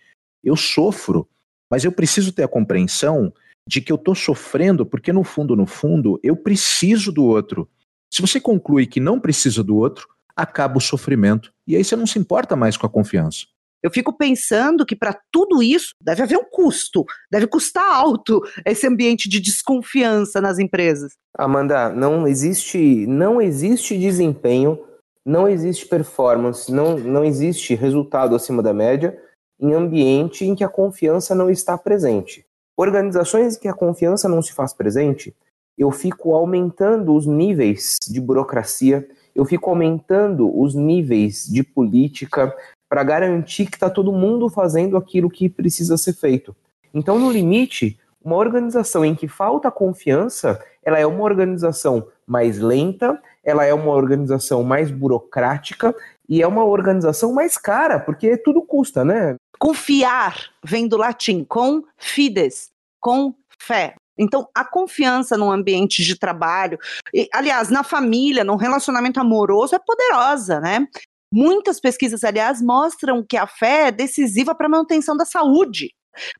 eu 0.42 0.56
sofro, 0.56 1.28
mas 1.70 1.84
eu 1.84 1.92
preciso 1.92 2.32
ter 2.32 2.44
a 2.44 2.48
compreensão 2.48 3.32
de 3.68 3.80
que 3.80 3.90
eu 3.90 3.96
estou 3.96 4.14
sofrendo 4.14 4.86
porque 4.86 5.12
no 5.12 5.24
fundo, 5.24 5.56
no 5.56 5.66
fundo, 5.66 6.20
eu 6.22 6.36
preciso 6.36 7.10
do 7.10 7.24
outro. 7.24 7.68
Se 8.16 8.22
você 8.22 8.40
conclui 8.40 8.86
que 8.86 8.98
não 8.98 9.20
precisa 9.20 9.62
do 9.62 9.76
outro, 9.76 10.08
acaba 10.34 10.78
o 10.78 10.80
sofrimento 10.80 11.52
e 11.66 11.76
aí 11.76 11.84
você 11.84 11.94
não 11.94 12.06
se 12.06 12.18
importa 12.18 12.56
mais 12.56 12.74
com 12.74 12.86
a 12.86 12.88
confiança. 12.88 13.40
Eu 13.82 13.90
fico 13.90 14.10
pensando 14.10 14.86
que 14.86 14.96
para 14.96 15.20
tudo 15.30 15.62
isso 15.62 15.90
deve 16.00 16.22
haver 16.22 16.38
um 16.38 16.48
custo, 16.50 17.04
deve 17.30 17.46
custar 17.46 17.84
alto 17.84 18.40
esse 18.64 18.86
ambiente 18.86 19.28
de 19.28 19.38
desconfiança 19.38 20.40
nas 20.40 20.58
empresas. 20.58 21.12
Amanda, 21.36 21.90
não 21.90 22.26
existe, 22.26 23.06
não 23.06 23.38
existe 23.38 23.98
desempenho, 23.98 24.82
não 25.22 25.46
existe 25.46 25.86
performance, 25.86 26.72
não, 26.72 26.96
não 26.96 27.22
existe 27.22 27.74
resultado 27.74 28.34
acima 28.34 28.62
da 28.62 28.72
média 28.72 29.14
em 29.60 29.74
ambiente 29.74 30.42
em 30.42 30.54
que 30.54 30.64
a 30.64 30.70
confiança 30.70 31.34
não 31.34 31.50
está 31.50 31.76
presente. 31.76 32.46
Organizações 32.78 33.56
em 33.56 33.60
que 33.60 33.68
a 33.68 33.74
confiança 33.74 34.26
não 34.26 34.40
se 34.40 34.54
faz 34.54 34.72
presente, 34.72 35.36
eu 35.76 35.90
fico 35.90 36.34
aumentando 36.34 37.14
os 37.14 37.26
níveis 37.26 37.98
de 38.08 38.20
burocracia, 38.20 39.06
eu 39.34 39.44
fico 39.44 39.68
aumentando 39.68 40.50
os 40.58 40.74
níveis 40.74 41.46
de 41.46 41.62
política, 41.62 42.54
para 42.88 43.02
garantir 43.02 43.66
que 43.66 43.76
está 43.76 43.90
todo 43.90 44.12
mundo 44.12 44.48
fazendo 44.48 44.96
aquilo 44.96 45.28
que 45.28 45.48
precisa 45.48 45.96
ser 45.96 46.12
feito. 46.12 46.54
Então, 46.94 47.18
no 47.18 47.30
limite, 47.30 47.98
uma 48.24 48.36
organização 48.36 49.04
em 49.04 49.14
que 49.14 49.28
falta 49.28 49.70
confiança, 49.70 50.62
ela 50.82 50.98
é 50.98 51.06
uma 51.06 51.22
organização 51.22 52.08
mais 52.26 52.58
lenta, 52.58 53.20
ela 53.44 53.64
é 53.64 53.74
uma 53.74 53.92
organização 53.92 54.62
mais 54.62 54.90
burocrática 54.90 55.94
e 56.28 56.42
é 56.42 56.46
uma 56.46 56.64
organização 56.64 57.32
mais 57.32 57.56
cara, 57.56 58.00
porque 58.00 58.36
tudo 58.36 58.62
custa, 58.62 59.04
né? 59.04 59.36
Confiar 59.58 60.50
vem 60.64 60.88
do 60.88 60.96
latim 60.96 61.44
com 61.44 61.84
fides, 61.96 62.70
com 63.00 63.34
fé. 63.58 63.94
Então, 64.18 64.48
a 64.54 64.64
confiança 64.64 65.36
no 65.36 65.50
ambiente 65.50 66.02
de 66.02 66.18
trabalho, 66.18 66.78
e, 67.12 67.28
aliás, 67.32 67.68
na 67.68 67.82
família, 67.82 68.44
no 68.44 68.56
relacionamento 68.56 69.20
amoroso, 69.20 69.74
é 69.74 69.78
poderosa, 69.78 70.60
né? 70.60 70.86
Muitas 71.32 71.80
pesquisas, 71.80 72.24
aliás, 72.24 72.62
mostram 72.62 73.24
que 73.28 73.36
a 73.36 73.46
fé 73.46 73.88
é 73.88 73.92
decisiva 73.92 74.54
para 74.54 74.66
a 74.66 74.70
manutenção 74.70 75.16
da 75.16 75.24
saúde. 75.24 75.90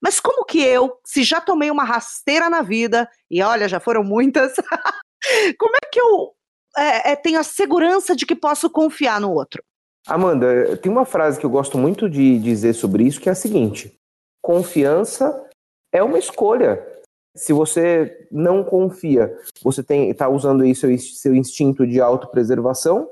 Mas 0.01 0.21
como 0.21 0.45
que 0.45 0.61
eu, 0.61 0.99
se 1.05 1.23
já 1.23 1.41
tomei 1.41 1.71
uma 1.71 1.85
rasteira 1.85 2.49
na 2.49 2.63
vida, 2.63 3.09
e 3.31 3.43
olha, 3.43 3.69
já 3.69 3.79
foram 3.79 4.03
muitas, 4.03 4.55
como 5.59 5.75
é 5.83 5.89
que 5.93 6.01
eu 6.01 6.33
é, 6.77 7.13
é, 7.13 7.17
tenho 7.17 7.39
a 7.39 7.43
segurança 7.43 8.15
de 8.15 8.27
que 8.27 8.35
posso 8.35 8.71
confiar 8.71 9.21
no 9.21 9.33
outro? 9.33 9.63
Amanda, 10.07 10.77
tem 10.77 10.91
uma 10.91 11.05
frase 11.05 11.39
que 11.39 11.45
eu 11.45 11.51
gosto 11.51 11.77
muito 11.77 12.09
de 12.09 12.39
dizer 12.39 12.75
sobre 12.75 13.05
isso, 13.05 13.21
que 13.21 13.29
é 13.29 13.33
a 13.33 13.35
seguinte: 13.35 13.93
confiança 14.41 15.45
é 15.93 16.03
uma 16.03 16.19
escolha. 16.19 16.96
Se 17.37 17.53
você 17.53 18.27
não 18.33 18.65
confia, 18.65 19.37
você 19.63 19.85
está 19.89 20.29
usando 20.29 20.63
aí 20.63 20.75
seu, 20.75 20.97
seu 20.99 21.35
instinto 21.35 21.87
de 21.87 22.01
autopreservação, 22.01 23.09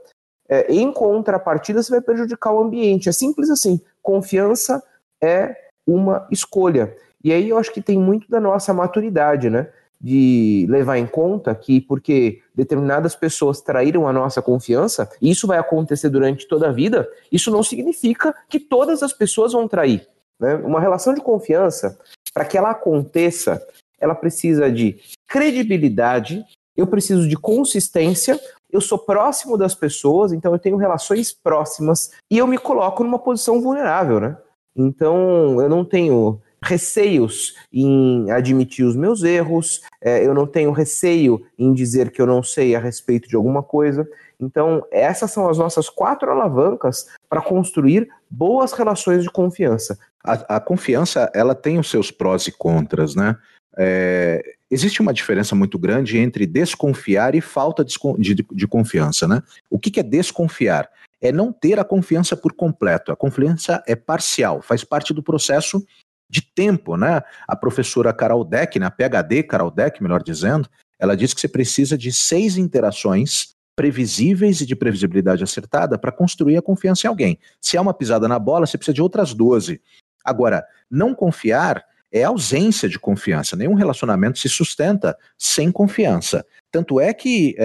é, 0.48 0.72
em 0.72 0.92
contrapartida, 0.92 1.82
você 1.82 1.90
vai 1.90 2.00
prejudicar 2.00 2.52
o 2.52 2.60
ambiente. 2.60 3.08
É 3.08 3.12
simples 3.12 3.50
assim. 3.50 3.80
Confiança 4.02 4.82
é 5.22 5.56
uma 5.86 6.26
escolha. 6.30 6.96
E 7.22 7.32
aí 7.32 7.48
eu 7.48 7.58
acho 7.58 7.72
que 7.72 7.80
tem 7.80 7.98
muito 7.98 8.28
da 8.28 8.40
nossa 8.40 8.72
maturidade, 8.74 9.48
né? 9.48 9.68
De 10.00 10.66
levar 10.68 10.98
em 10.98 11.06
conta 11.06 11.54
que, 11.54 11.80
porque 11.80 12.42
determinadas 12.54 13.14
pessoas 13.14 13.60
traíram 13.60 14.06
a 14.06 14.12
nossa 14.12 14.42
confiança, 14.42 15.08
e 15.20 15.30
isso 15.30 15.46
vai 15.46 15.58
acontecer 15.58 16.10
durante 16.10 16.46
toda 16.46 16.68
a 16.68 16.72
vida, 16.72 17.08
isso 17.32 17.50
não 17.50 17.62
significa 17.62 18.34
que 18.48 18.60
todas 18.60 19.02
as 19.02 19.12
pessoas 19.12 19.52
vão 19.52 19.66
trair. 19.66 20.06
Né? 20.38 20.56
Uma 20.56 20.80
relação 20.80 21.14
de 21.14 21.22
confiança, 21.22 21.98
para 22.34 22.44
que 22.44 22.58
ela 22.58 22.70
aconteça, 22.70 23.66
ela 24.00 24.14
precisa 24.14 24.70
de 24.70 24.96
credibilidade, 25.28 26.44
eu 26.76 26.86
preciso 26.86 27.28
de 27.28 27.36
consistência, 27.36 28.38
eu 28.70 28.80
sou 28.80 28.98
próximo 28.98 29.56
das 29.56 29.74
pessoas, 29.74 30.32
então 30.32 30.52
eu 30.52 30.58
tenho 30.58 30.76
relações 30.76 31.32
próximas 31.32 32.10
e 32.30 32.38
eu 32.38 32.46
me 32.46 32.58
coloco 32.58 33.04
numa 33.04 33.18
posição 33.18 33.60
vulnerável, 33.60 34.18
né? 34.18 34.36
Então 34.76 35.60
eu 35.60 35.68
não 35.68 35.84
tenho 35.84 36.40
receios 36.64 37.54
em 37.72 38.30
admitir 38.30 38.84
os 38.84 38.96
meus 38.96 39.22
erros, 39.22 39.82
é, 40.00 40.26
eu 40.26 40.34
não 40.34 40.46
tenho 40.46 40.72
receio 40.72 41.44
em 41.58 41.72
dizer 41.72 42.10
que 42.10 42.20
eu 42.20 42.26
não 42.26 42.42
sei 42.42 42.74
a 42.74 42.80
respeito 42.80 43.28
de 43.28 43.36
alguma 43.36 43.62
coisa. 43.62 44.08
Então, 44.40 44.84
essas 44.90 45.30
são 45.30 45.48
as 45.48 45.58
nossas 45.58 45.88
quatro 45.88 46.30
alavancas 46.30 47.06
para 47.28 47.40
construir 47.40 48.08
boas 48.28 48.72
relações 48.72 49.22
de 49.22 49.30
confiança. 49.30 49.98
A, 50.24 50.56
a, 50.56 50.60
confiança, 50.60 51.30
ela 51.34 51.54
tem 51.54 51.78
os 51.78 51.90
seus 51.90 52.10
prós 52.10 52.46
e 52.46 52.52
contras, 52.52 53.14
né? 53.14 53.36
É, 53.76 54.42
existe 54.70 55.00
uma 55.02 55.12
diferença 55.12 55.54
muito 55.54 55.78
grande 55.78 56.18
entre 56.18 56.46
desconfiar 56.46 57.34
e 57.34 57.40
falta 57.40 57.84
de, 57.84 57.96
de, 58.18 58.46
de 58.50 58.66
confiança, 58.66 59.26
né? 59.26 59.42
O 59.68 59.78
que, 59.78 59.90
que 59.90 60.00
é 60.00 60.02
desconfiar? 60.02 60.88
É 61.20 61.32
não 61.32 61.52
ter 61.52 61.78
a 61.78 61.84
confiança 61.84 62.36
por 62.36 62.52
completo. 62.52 63.10
A 63.10 63.16
confiança 63.16 63.82
é 63.86 63.96
parcial, 63.96 64.62
faz 64.62 64.84
parte 64.84 65.12
do 65.12 65.22
processo 65.22 65.84
de 66.30 66.42
tempo, 66.42 66.96
né? 66.96 67.22
A 67.46 67.56
professora 67.56 68.12
Carol 68.12 68.44
Deck, 68.44 68.78
na 68.78 68.86
né, 68.86 68.90
PhD 68.90 69.42
Carol 69.42 69.70
Deck, 69.70 70.02
melhor 70.02 70.22
dizendo, 70.22 70.68
ela 70.98 71.16
diz 71.16 71.34
que 71.34 71.40
você 71.40 71.48
precisa 71.48 71.98
de 71.98 72.12
seis 72.12 72.56
interações 72.56 73.54
previsíveis 73.76 74.60
e 74.60 74.66
de 74.66 74.76
previsibilidade 74.76 75.42
acertada 75.42 75.98
para 75.98 76.12
construir 76.12 76.56
a 76.56 76.62
confiança 76.62 77.06
em 77.06 77.08
alguém. 77.08 77.38
Se 77.60 77.76
é 77.76 77.80
uma 77.80 77.92
pisada 77.92 78.28
na 78.28 78.38
bola, 78.38 78.66
você 78.66 78.78
precisa 78.78 78.94
de 78.94 79.02
outras 79.02 79.34
12. 79.34 79.80
Agora, 80.24 80.64
não 80.90 81.14
confiar 81.14 81.84
é 82.14 82.22
ausência 82.22 82.88
de 82.88 82.96
confiança. 82.96 83.56
Nenhum 83.56 83.74
relacionamento 83.74 84.38
se 84.38 84.48
sustenta 84.48 85.18
sem 85.36 85.72
confiança. 85.72 86.46
Tanto 86.70 87.00
é 87.00 87.12
que 87.12 87.56
é, 87.58 87.64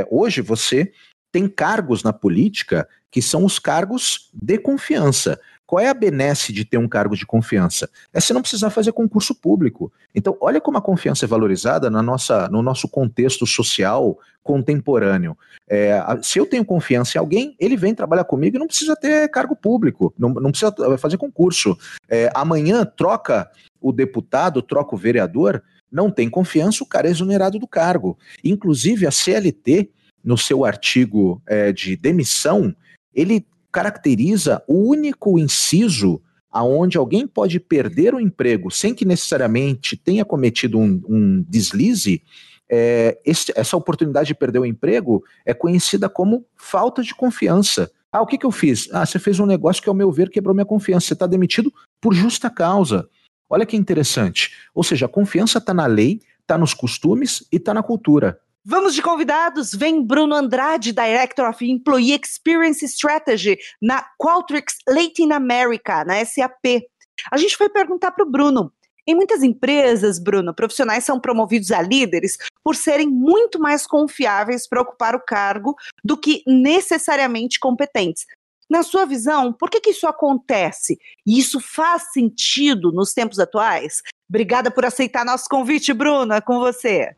é, 0.00 0.06
hoje 0.10 0.40
você 0.40 0.90
tem 1.30 1.46
cargos 1.46 2.02
na 2.02 2.12
política 2.12 2.88
que 3.10 3.20
são 3.20 3.44
os 3.44 3.58
cargos 3.58 4.30
de 4.32 4.56
confiança. 4.56 5.38
Qual 5.66 5.78
é 5.78 5.88
a 5.88 5.94
benesse 5.94 6.52
de 6.52 6.64
ter 6.64 6.78
um 6.78 6.88
cargo 6.88 7.14
de 7.14 7.26
confiança? 7.26 7.88
É 8.12 8.20
você 8.20 8.32
não 8.32 8.40
precisar 8.40 8.70
fazer 8.70 8.90
concurso 8.90 9.34
público. 9.34 9.92
Então, 10.14 10.36
olha 10.40 10.60
como 10.60 10.78
a 10.78 10.82
confiança 10.82 11.26
é 11.26 11.28
valorizada 11.28 11.90
na 11.90 12.02
nossa, 12.02 12.48
no 12.48 12.62
nosso 12.62 12.88
contexto 12.88 13.46
social 13.46 14.18
contemporâneo. 14.42 15.36
É, 15.68 16.02
se 16.22 16.38
eu 16.38 16.46
tenho 16.46 16.64
confiança 16.64 17.16
em 17.16 17.20
alguém, 17.20 17.54
ele 17.60 17.76
vem 17.76 17.94
trabalhar 17.94 18.24
comigo 18.24 18.56
e 18.56 18.58
não 18.58 18.66
precisa 18.66 18.96
ter 18.96 19.28
cargo 19.28 19.54
público, 19.54 20.12
não, 20.18 20.30
não 20.30 20.50
precisa 20.50 20.74
fazer 20.98 21.18
concurso. 21.18 21.78
É, 22.08 22.30
amanhã 22.34 22.84
troca 22.84 23.48
o 23.80 23.92
deputado, 23.92 24.62
troca 24.62 24.94
o 24.94 24.98
vereador, 24.98 25.62
não 25.90 26.10
tem 26.10 26.28
confiança, 26.28 26.84
o 26.84 26.86
cara 26.86 27.08
é 27.08 27.10
exonerado 27.10 27.58
do 27.58 27.66
cargo. 27.66 28.18
Inclusive, 28.44 29.06
a 29.06 29.10
CLT, 29.10 29.90
no 30.22 30.36
seu 30.36 30.64
artigo 30.64 31.42
é, 31.46 31.72
de 31.72 31.96
demissão, 31.96 32.74
ele 33.14 33.46
caracteriza 33.72 34.62
o 34.68 34.88
único 34.90 35.38
inciso 35.38 36.20
aonde 36.50 36.98
alguém 36.98 37.26
pode 37.26 37.60
perder 37.60 38.14
o 38.14 38.20
emprego 38.20 38.70
sem 38.70 38.92
que 38.92 39.04
necessariamente 39.04 39.96
tenha 39.96 40.24
cometido 40.24 40.78
um, 40.78 41.00
um 41.08 41.44
deslize, 41.48 42.22
é, 42.68 43.18
esse, 43.24 43.52
essa 43.56 43.76
oportunidade 43.76 44.28
de 44.28 44.34
perder 44.34 44.60
o 44.60 44.66
emprego 44.66 45.24
é 45.44 45.52
conhecida 45.52 46.08
como 46.08 46.44
falta 46.56 47.02
de 47.02 47.14
confiança. 47.14 47.90
Ah, 48.12 48.22
o 48.22 48.26
que, 48.26 48.38
que 48.38 48.46
eu 48.46 48.52
fiz? 48.52 48.88
Ah, 48.92 49.04
você 49.04 49.18
fez 49.18 49.40
um 49.40 49.46
negócio 49.46 49.82
que, 49.82 49.88
ao 49.88 49.94
meu 49.94 50.10
ver, 50.10 50.30
quebrou 50.30 50.54
minha 50.54 50.64
confiança. 50.64 51.06
Você 51.06 51.14
está 51.14 51.26
demitido 51.26 51.72
por 52.00 52.14
justa 52.14 52.48
causa. 52.48 53.08
Olha 53.50 53.66
que 53.66 53.76
interessante. 53.76 54.56
Ou 54.72 54.84
seja, 54.84 55.06
a 55.06 55.08
confiança 55.08 55.58
está 55.58 55.74
na 55.74 55.86
lei, 55.86 56.22
está 56.40 56.56
nos 56.56 56.72
costumes 56.72 57.44
e 57.52 57.56
está 57.56 57.74
na 57.74 57.82
cultura. 57.82 58.40
Vamos 58.64 58.94
de 58.94 59.02
convidados. 59.02 59.74
Vem 59.74 60.04
Bruno 60.04 60.34
Andrade, 60.36 60.92
Director 60.92 61.48
of 61.48 61.64
Employee 61.64 62.20
Experience 62.22 62.84
Strategy 62.84 63.58
na 63.82 64.04
Qualtrics 64.16 64.76
Latin 64.86 65.32
America, 65.32 66.04
na 66.04 66.24
SAP. 66.24 66.84
A 67.32 67.36
gente 67.36 67.56
foi 67.56 67.68
perguntar 67.68 68.12
para 68.12 68.24
o 68.24 68.30
Bruno. 68.30 68.72
Em 69.06 69.14
muitas 69.14 69.42
empresas, 69.42 70.18
Bruno, 70.18 70.54
profissionais 70.54 71.04
são 71.04 71.18
promovidos 71.18 71.72
a 71.72 71.82
líderes 71.82 72.36
por 72.62 72.76
serem 72.76 73.08
muito 73.08 73.58
mais 73.58 73.86
confiáveis 73.86 74.68
para 74.68 74.82
ocupar 74.82 75.16
o 75.16 75.24
cargo 75.24 75.74
do 76.04 76.16
que 76.16 76.42
necessariamente 76.46 77.58
competentes. 77.58 78.26
Na 78.70 78.84
sua 78.84 79.04
visão, 79.04 79.52
por 79.52 79.68
que, 79.68 79.80
que 79.80 79.90
isso 79.90 80.06
acontece? 80.06 80.96
E 81.26 81.40
isso 81.40 81.58
faz 81.58 82.12
sentido 82.12 82.92
nos 82.92 83.12
tempos 83.12 83.40
atuais? 83.40 84.00
Obrigada 84.28 84.70
por 84.70 84.84
aceitar 84.84 85.24
nosso 85.24 85.46
convite, 85.50 85.92
Bruno. 85.92 86.32
É 86.32 86.40
com 86.40 86.60
você. 86.60 87.16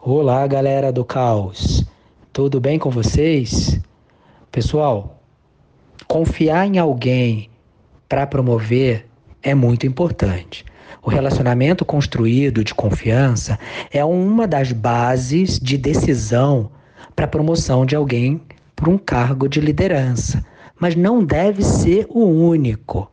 Olá, 0.00 0.44
galera 0.48 0.90
do 0.90 1.04
Caos. 1.04 1.84
Tudo 2.32 2.60
bem 2.60 2.76
com 2.76 2.90
vocês? 2.90 3.80
Pessoal, 4.50 5.22
confiar 6.08 6.66
em 6.66 6.76
alguém 6.76 7.48
para 8.08 8.26
promover 8.26 9.06
é 9.40 9.54
muito 9.54 9.86
importante. 9.86 10.64
O 11.00 11.08
relacionamento 11.08 11.84
construído 11.84 12.64
de 12.64 12.74
confiança 12.74 13.56
é 13.92 14.04
uma 14.04 14.44
das 14.44 14.72
bases 14.72 15.56
de 15.60 15.78
decisão 15.78 16.72
para 17.14 17.26
a 17.26 17.28
promoção 17.28 17.86
de 17.86 17.94
alguém 17.94 18.40
para 18.78 18.90
um 18.90 18.96
cargo 18.96 19.48
de 19.48 19.60
liderança, 19.60 20.46
mas 20.78 20.94
não 20.94 21.24
deve 21.24 21.64
ser 21.64 22.06
o 22.08 22.24
único. 22.24 23.10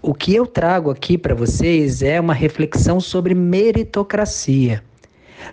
O 0.00 0.14
que 0.14 0.34
eu 0.34 0.46
trago 0.46 0.90
aqui 0.90 1.18
para 1.18 1.34
vocês 1.34 2.00
é 2.00 2.18
uma 2.18 2.32
reflexão 2.32 2.98
sobre 2.98 3.34
meritocracia. 3.34 4.82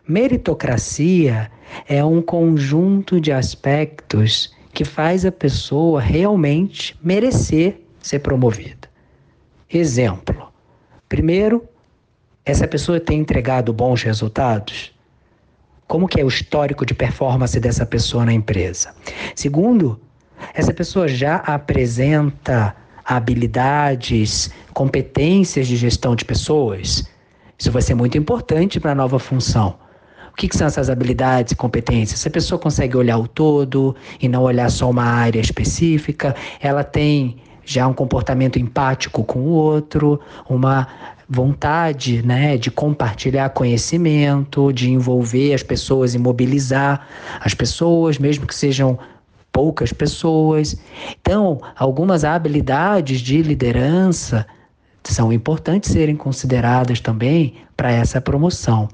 Meritocracia 0.07 1.51
é 1.85 2.03
um 2.03 2.21
conjunto 2.21 3.19
de 3.19 3.33
aspectos 3.33 4.55
que 4.73 4.85
faz 4.85 5.25
a 5.25 5.31
pessoa 5.33 5.99
realmente 5.99 6.97
merecer 7.03 7.81
ser 7.99 8.19
promovida. 8.19 8.89
Exemplo: 9.69 10.47
primeiro, 11.09 11.67
essa 12.45 12.65
pessoa 12.65 13.01
tem 13.01 13.19
entregado 13.19 13.73
bons 13.73 14.01
resultados? 14.01 14.92
Como 15.93 16.07
que 16.07 16.19
é 16.19 16.25
o 16.25 16.27
histórico 16.27 16.87
de 16.87 16.95
performance 16.95 17.59
dessa 17.59 17.85
pessoa 17.85 18.25
na 18.25 18.33
empresa? 18.33 18.95
Segundo, 19.35 20.01
essa 20.51 20.73
pessoa 20.73 21.07
já 21.07 21.35
apresenta 21.35 22.75
habilidades, 23.05 24.49
competências 24.73 25.67
de 25.67 25.75
gestão 25.75 26.15
de 26.15 26.25
pessoas? 26.25 27.07
Isso 27.59 27.71
vai 27.71 27.83
ser 27.83 27.93
muito 27.93 28.17
importante 28.17 28.79
para 28.79 28.93
a 28.93 28.95
nova 28.95 29.19
função. 29.19 29.77
O 30.31 30.35
que, 30.35 30.47
que, 30.47 30.57
são 30.57 30.65
essas 30.65 30.89
habilidades 30.89 31.51
e 31.51 31.55
competências? 31.55 32.21
Se 32.21 32.27
a 32.27 32.31
pessoa 32.31 32.57
consegue 32.57 32.97
olhar 32.97 33.19
o 33.19 33.27
todo 33.27 33.95
e 34.19 34.27
não 34.27 34.41
olhar 34.41 34.71
só 34.71 34.89
uma 34.89 35.05
área 35.05 35.39
específica, 35.39 36.35
ela 36.59 36.83
tem 36.83 37.37
já 37.63 37.87
um 37.87 37.93
comportamento 37.93 38.57
empático 38.57 39.23
com 39.23 39.41
o 39.41 39.49
outro, 39.49 40.19
uma 40.49 40.87
vontade 41.27 42.21
né, 42.21 42.57
de 42.57 42.69
compartilhar 42.69 43.49
conhecimento, 43.49 44.71
de 44.73 44.91
envolver 44.91 45.53
as 45.53 45.63
pessoas 45.63 46.13
e 46.13 46.19
mobilizar 46.19 47.07
as 47.39 47.53
pessoas, 47.53 48.17
mesmo 48.17 48.45
que 48.45 48.55
sejam 48.55 48.99
poucas 49.51 49.93
pessoas. 49.93 50.75
Então, 51.21 51.61
algumas 51.75 52.23
habilidades 52.23 53.21
de 53.21 53.41
liderança 53.41 54.45
são 55.03 55.33
importantes 55.33 55.91
serem 55.91 56.15
consideradas 56.15 56.99
também 56.99 57.55
para 57.75 57.91
essa 57.91 58.21
promoção. 58.21 58.87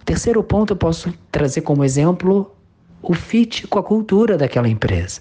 O 0.00 0.04
terceiro 0.04 0.42
ponto 0.42 0.72
eu 0.72 0.76
posso 0.76 1.12
trazer 1.32 1.62
como 1.62 1.84
exemplo 1.84 2.54
o 3.02 3.14
fit 3.14 3.66
com 3.66 3.78
a 3.78 3.82
cultura 3.82 4.36
daquela 4.36 4.68
empresa. 4.68 5.20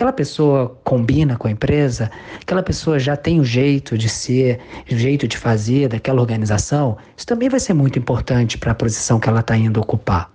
Aquela 0.00 0.14
pessoa 0.14 0.78
combina 0.82 1.36
com 1.36 1.46
a 1.46 1.50
empresa, 1.50 2.10
aquela 2.40 2.62
pessoa 2.62 2.98
já 2.98 3.18
tem 3.18 3.38
o 3.38 3.44
jeito 3.44 3.98
de 3.98 4.08
ser, 4.08 4.58
o 4.90 4.96
jeito 4.96 5.28
de 5.28 5.36
fazer 5.36 5.88
daquela 5.88 6.22
organização, 6.22 6.96
isso 7.14 7.26
também 7.26 7.50
vai 7.50 7.60
ser 7.60 7.74
muito 7.74 7.98
importante 7.98 8.56
para 8.56 8.72
a 8.72 8.74
posição 8.74 9.20
que 9.20 9.28
ela 9.28 9.40
está 9.40 9.54
indo 9.54 9.78
ocupar. 9.78 10.30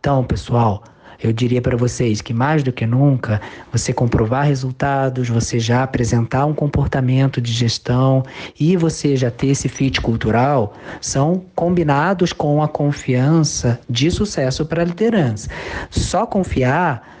Então, 0.00 0.24
pessoal, 0.24 0.82
eu 1.22 1.32
diria 1.32 1.62
para 1.62 1.76
vocês 1.76 2.20
que 2.20 2.34
mais 2.34 2.64
do 2.64 2.72
que 2.72 2.84
nunca, 2.86 3.40
você 3.70 3.92
comprovar 3.92 4.44
resultados, 4.44 5.28
você 5.28 5.60
já 5.60 5.84
apresentar 5.84 6.44
um 6.46 6.52
comportamento 6.52 7.40
de 7.40 7.52
gestão 7.52 8.24
e 8.58 8.76
você 8.76 9.14
já 9.14 9.30
ter 9.30 9.46
esse 9.46 9.68
fit 9.68 10.00
cultural 10.00 10.74
são 11.00 11.44
combinados 11.54 12.32
com 12.32 12.60
a 12.60 12.66
confiança 12.66 13.78
de 13.88 14.10
sucesso 14.10 14.66
para 14.66 14.82
a 14.82 14.84
liderança. 14.84 15.48
Só 15.88 16.26
confiar 16.26 17.17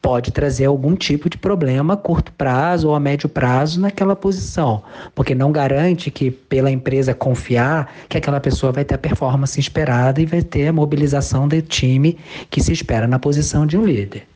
pode 0.00 0.32
trazer 0.32 0.64
algum 0.64 0.96
tipo 0.96 1.28
de 1.28 1.36
problema 1.36 1.94
a 1.94 1.96
curto 1.96 2.32
prazo 2.32 2.88
ou 2.88 2.94
a 2.94 3.00
médio 3.00 3.28
prazo 3.28 3.80
naquela 3.80 4.16
posição, 4.16 4.82
porque 5.14 5.34
não 5.34 5.52
garante 5.52 6.10
que 6.10 6.30
pela 6.30 6.70
empresa 6.70 7.14
confiar 7.14 7.92
que 8.08 8.16
aquela 8.16 8.40
pessoa 8.40 8.72
vai 8.72 8.84
ter 8.84 8.94
a 8.94 8.98
performance 8.98 9.58
esperada 9.58 10.20
e 10.20 10.26
vai 10.26 10.42
ter 10.42 10.68
a 10.68 10.72
mobilização 10.72 11.46
do 11.46 11.60
time 11.60 12.18
que 12.48 12.62
se 12.62 12.72
espera 12.72 13.06
na 13.06 13.18
posição 13.18 13.66
de 13.66 13.76
um 13.76 13.84
líder. 13.84 14.26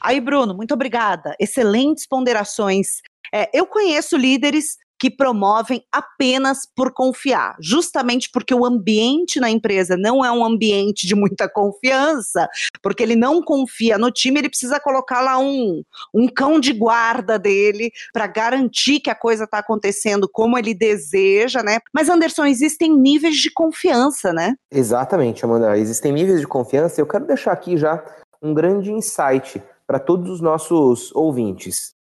Aí, 0.00 0.20
Bruno, 0.20 0.54
muito 0.54 0.74
obrigada. 0.74 1.34
Excelentes 1.40 2.06
ponderações. 2.06 3.02
É, 3.32 3.48
eu 3.52 3.66
conheço 3.66 4.16
líderes 4.16 4.76
que 4.98 5.10
promovem 5.10 5.82
apenas 5.92 6.66
por 6.74 6.92
confiar, 6.92 7.56
justamente 7.60 8.28
porque 8.32 8.54
o 8.54 8.64
ambiente 8.64 9.40
na 9.40 9.50
empresa 9.50 9.96
não 9.96 10.24
é 10.24 10.30
um 10.30 10.44
ambiente 10.44 11.06
de 11.06 11.14
muita 11.14 11.48
confiança, 11.48 12.48
porque 12.82 13.02
ele 13.02 13.16
não 13.16 13.42
confia 13.42 13.96
no 13.96 14.10
time, 14.10 14.40
ele 14.40 14.48
precisa 14.48 14.80
colocar 14.80 15.20
lá 15.20 15.38
um, 15.38 15.82
um 16.12 16.26
cão 16.26 16.58
de 16.58 16.72
guarda 16.72 17.38
dele 17.38 17.90
para 18.12 18.26
garantir 18.26 19.00
que 19.00 19.10
a 19.10 19.14
coisa 19.14 19.44
está 19.44 19.58
acontecendo 19.58 20.28
como 20.30 20.58
ele 20.58 20.74
deseja, 20.74 21.62
né? 21.62 21.78
Mas 21.92 22.08
Anderson, 22.08 22.44
existem 22.44 22.94
níveis 22.96 23.36
de 23.36 23.50
confiança, 23.50 24.32
né? 24.32 24.54
Exatamente, 24.70 25.44
Amanda, 25.44 25.78
existem 25.78 26.12
níveis 26.12 26.40
de 26.40 26.46
confiança. 26.46 27.00
Eu 27.00 27.06
quero 27.06 27.26
deixar 27.26 27.52
aqui 27.52 27.76
já 27.76 28.02
um 28.42 28.54
grande 28.54 28.90
insight 28.92 29.62
para 29.86 29.98
todos 29.98 30.30
os 30.30 30.40
nossos 30.40 31.14
ouvintes. 31.14 31.97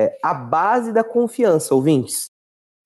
É, 0.00 0.18
a 0.22 0.32
base 0.32 0.92
da 0.94 1.04
confiança, 1.04 1.74
ouvintes, 1.74 2.30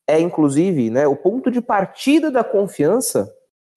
é 0.04 0.18
inclusive, 0.18 0.90
né, 0.90 1.06
o 1.06 1.14
ponto 1.14 1.48
de 1.48 1.60
partida 1.60 2.28
da 2.28 2.42
confiança 2.42 3.32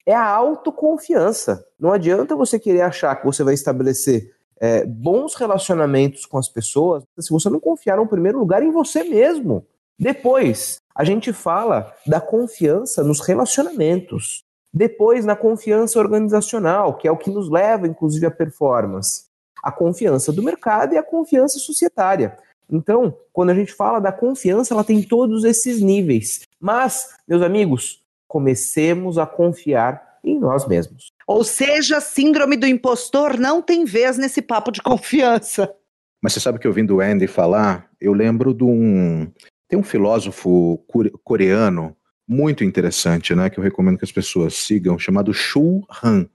é 0.08 0.16
a 0.16 0.26
autoconfiança. 0.26 1.64
Não 1.80 1.92
adianta 1.92 2.36
você 2.36 2.60
querer 2.60 2.82
achar 2.82 3.16
que 3.16 3.26
você 3.26 3.44
vai 3.44 3.54
estabelecer 3.54 4.34
é, 4.60 4.84
bons 4.86 5.36
relacionamentos 5.36 6.26
com 6.26 6.40
as 6.40 6.50
pessoas 6.50 7.04
se 7.20 7.30
você 7.30 7.48
não 7.48 7.60
confiar 7.60 7.98
no 7.98 8.08
primeiro 8.08 8.40
lugar 8.40 8.64
em 8.64 8.72
você 8.72 9.04
mesmo. 9.04 9.68
Depois, 10.00 10.78
a 10.96 11.04
gente 11.04 11.32
fala 11.32 11.94
da 12.08 12.20
confiança 12.20 13.04
nos 13.04 13.20
relacionamentos. 13.20 14.44
Depois, 14.74 15.26
na 15.26 15.36
confiança 15.36 16.00
organizacional, 16.00 16.98
que 16.98 17.08
é 17.08 17.12
o 17.12 17.18
que 17.18 17.30
nos 17.30 17.52
leva, 17.52 17.88
inclusive, 17.88 18.26
à 18.26 18.32
performance. 18.32 19.26
A 19.64 19.72
confiança 19.72 20.32
do 20.34 20.42
mercado 20.42 20.94
e 20.94 20.98
a 20.98 21.04
confiança 21.04 21.60
societária. 21.60 22.36
Então, 22.70 23.18
quando 23.32 23.52
a 23.52 23.56
gente 23.56 23.74
fala 23.74 24.00
da 24.00 24.12
confiança, 24.12 24.74
ela 24.74 24.84
tem 24.84 25.02
todos 25.02 25.44
esses 25.44 25.82
níveis. 25.82 26.42
Mas, 26.60 27.08
meus 27.28 27.42
amigos, 27.42 28.04
comecemos 28.28 29.18
a 29.18 29.26
confiar 29.26 30.20
em 30.24 30.40
nós 30.40 30.68
mesmos. 30.68 31.12
Ou 31.26 31.44
seja, 31.44 32.02
síndrome 32.02 32.58
do 32.58 32.68
impostor 32.68 33.38
não 33.38 33.62
tem 33.62 33.86
vez 33.86 34.18
nesse 34.18 34.42
papo 34.42 34.72
de 34.72 34.82
confiança. 34.82 35.74
Mas 36.22 36.34
você 36.34 36.40
sabe 36.40 36.60
que 36.60 36.68
ouvindo 36.68 36.96
o 36.96 37.02
Andy 37.02 37.28
falar, 37.28 37.90
eu 38.02 38.14
lembro 38.14 38.54
de 38.54 38.64
um. 38.64 39.32
Tem 39.70 39.78
um 39.78 39.84
filósofo 39.84 40.84
coreano 41.24 41.96
muito 42.28 42.64
interessante, 42.64 43.36
né? 43.36 43.50
Que 43.50 43.60
eu 43.60 43.64
recomendo 43.64 43.98
que 43.98 44.06
as 44.06 44.12
pessoas 44.12 44.56
sigam, 44.56 44.98
chamado 44.98 45.34
Shu 45.34 45.86
Han. 46.04 46.28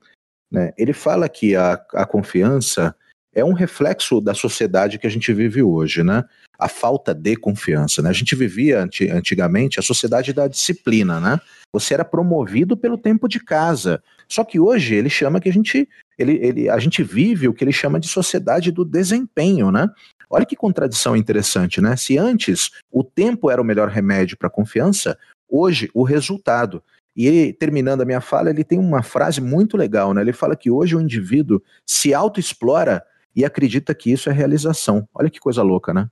Né? 0.50 0.72
Ele 0.76 0.92
fala 0.92 1.28
que 1.28 1.56
a, 1.56 1.72
a 1.94 2.06
confiança 2.06 2.94
é 3.34 3.44
um 3.44 3.52
reflexo 3.52 4.20
da 4.20 4.34
sociedade 4.34 4.98
que 4.98 5.06
a 5.06 5.10
gente 5.10 5.32
vive 5.32 5.62
hoje, 5.62 6.02
né? 6.02 6.24
A 6.58 6.68
falta 6.68 7.14
de 7.14 7.34
confiança, 7.34 8.02
né? 8.02 8.10
A 8.10 8.12
gente 8.12 8.34
vivia 8.34 8.86
antigamente 9.12 9.80
a 9.80 9.82
sociedade 9.82 10.32
da 10.32 10.46
disciplina, 10.46 11.18
né? 11.18 11.40
Você 11.72 11.94
era 11.94 12.04
promovido 12.04 12.76
pelo 12.76 12.98
tempo 12.98 13.26
de 13.26 13.40
casa. 13.40 14.02
Só 14.28 14.44
que 14.44 14.60
hoje 14.60 14.94
ele 14.94 15.08
chama 15.08 15.40
que 15.40 15.48
a 15.48 15.52
gente 15.52 15.88
ele, 16.18 16.38
ele, 16.42 16.68
a 16.68 16.78
gente 16.78 17.02
vive 17.02 17.48
o 17.48 17.54
que 17.54 17.64
ele 17.64 17.72
chama 17.72 17.98
de 17.98 18.06
sociedade 18.06 18.70
do 18.70 18.84
desempenho, 18.84 19.70
né? 19.70 19.88
Olha 20.28 20.46
que 20.46 20.54
contradição 20.54 21.16
interessante, 21.16 21.80
né? 21.80 21.96
Se 21.96 22.18
antes 22.18 22.70
o 22.90 23.02
tempo 23.02 23.50
era 23.50 23.60
o 23.60 23.64
melhor 23.64 23.88
remédio 23.88 24.36
para 24.36 24.48
a 24.48 24.50
confiança, 24.50 25.18
hoje 25.48 25.90
o 25.94 26.02
resultado. 26.02 26.82
E 27.14 27.26
ele, 27.26 27.52
terminando 27.52 28.00
a 28.00 28.04
minha 28.06 28.20
fala, 28.20 28.50
ele 28.50 28.64
tem 28.64 28.78
uma 28.78 29.02
frase 29.02 29.40
muito 29.40 29.76
legal, 29.76 30.14
né? 30.14 30.22
Ele 30.22 30.32
fala 30.32 30.56
que 30.56 30.70
hoje 30.70 30.96
o 30.96 31.00
indivíduo 31.00 31.62
se 31.86 32.14
autoexplora 32.14 33.02
e 33.34 33.44
acredita 33.44 33.94
que 33.94 34.12
isso 34.12 34.28
é 34.28 34.32
realização. 34.32 35.08
Olha 35.14 35.30
que 35.30 35.40
coisa 35.40 35.62
louca, 35.62 35.92
né? 35.92 36.08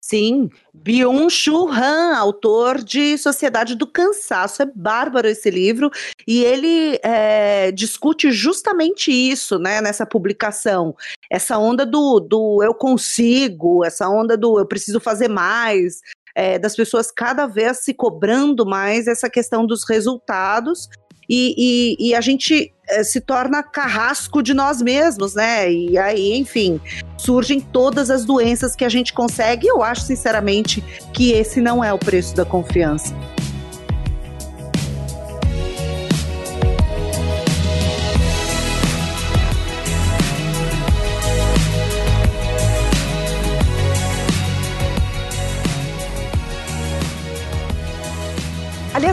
Sim, 0.00 0.48
Byung-Chul 0.72 1.70
Han, 1.70 2.16
autor 2.16 2.82
de 2.82 3.18
Sociedade 3.18 3.74
do 3.74 3.86
Cansaço. 3.86 4.62
É 4.62 4.66
bárbaro 4.74 5.28
esse 5.28 5.50
livro 5.50 5.90
e 6.26 6.42
ele 6.44 6.98
é, 7.02 7.72
discute 7.72 8.30
justamente 8.30 9.10
isso, 9.10 9.58
né, 9.58 9.80
nessa 9.80 10.06
publicação. 10.06 10.96
Essa 11.30 11.58
onda 11.58 11.84
do, 11.84 12.20
do 12.20 12.62
eu 12.62 12.72
consigo, 12.72 13.84
essa 13.84 14.08
onda 14.08 14.36
do 14.36 14.58
eu 14.58 14.64
preciso 14.64 15.00
fazer 15.00 15.28
mais, 15.28 16.00
é, 16.34 16.58
das 16.58 16.76
pessoas 16.76 17.10
cada 17.10 17.46
vez 17.46 17.78
se 17.78 17.92
cobrando 17.92 18.64
mais 18.64 19.08
essa 19.08 19.28
questão 19.28 19.66
dos 19.66 19.84
resultados 19.86 20.88
e, 21.28 21.54
e, 22.00 22.08
e 22.08 22.14
a 22.14 22.20
gente 22.20 22.72
é, 22.88 23.04
se 23.04 23.20
torna 23.20 23.62
carrasco 23.62 24.42
de 24.42 24.54
nós 24.54 24.80
mesmos, 24.80 25.34
né? 25.34 25.70
E 25.70 25.98
aí, 25.98 26.34
enfim, 26.36 26.80
surgem 27.16 27.60
todas 27.60 28.10
as 28.10 28.24
doenças 28.24 28.74
que 28.74 28.84
a 28.84 28.88
gente 28.88 29.12
consegue. 29.12 29.66
Eu 29.66 29.82
acho, 29.82 30.02
sinceramente, 30.02 30.82
que 31.12 31.32
esse 31.32 31.60
não 31.60 31.84
é 31.84 31.92
o 31.92 31.98
preço 31.98 32.34
da 32.34 32.44
confiança. 32.44 33.14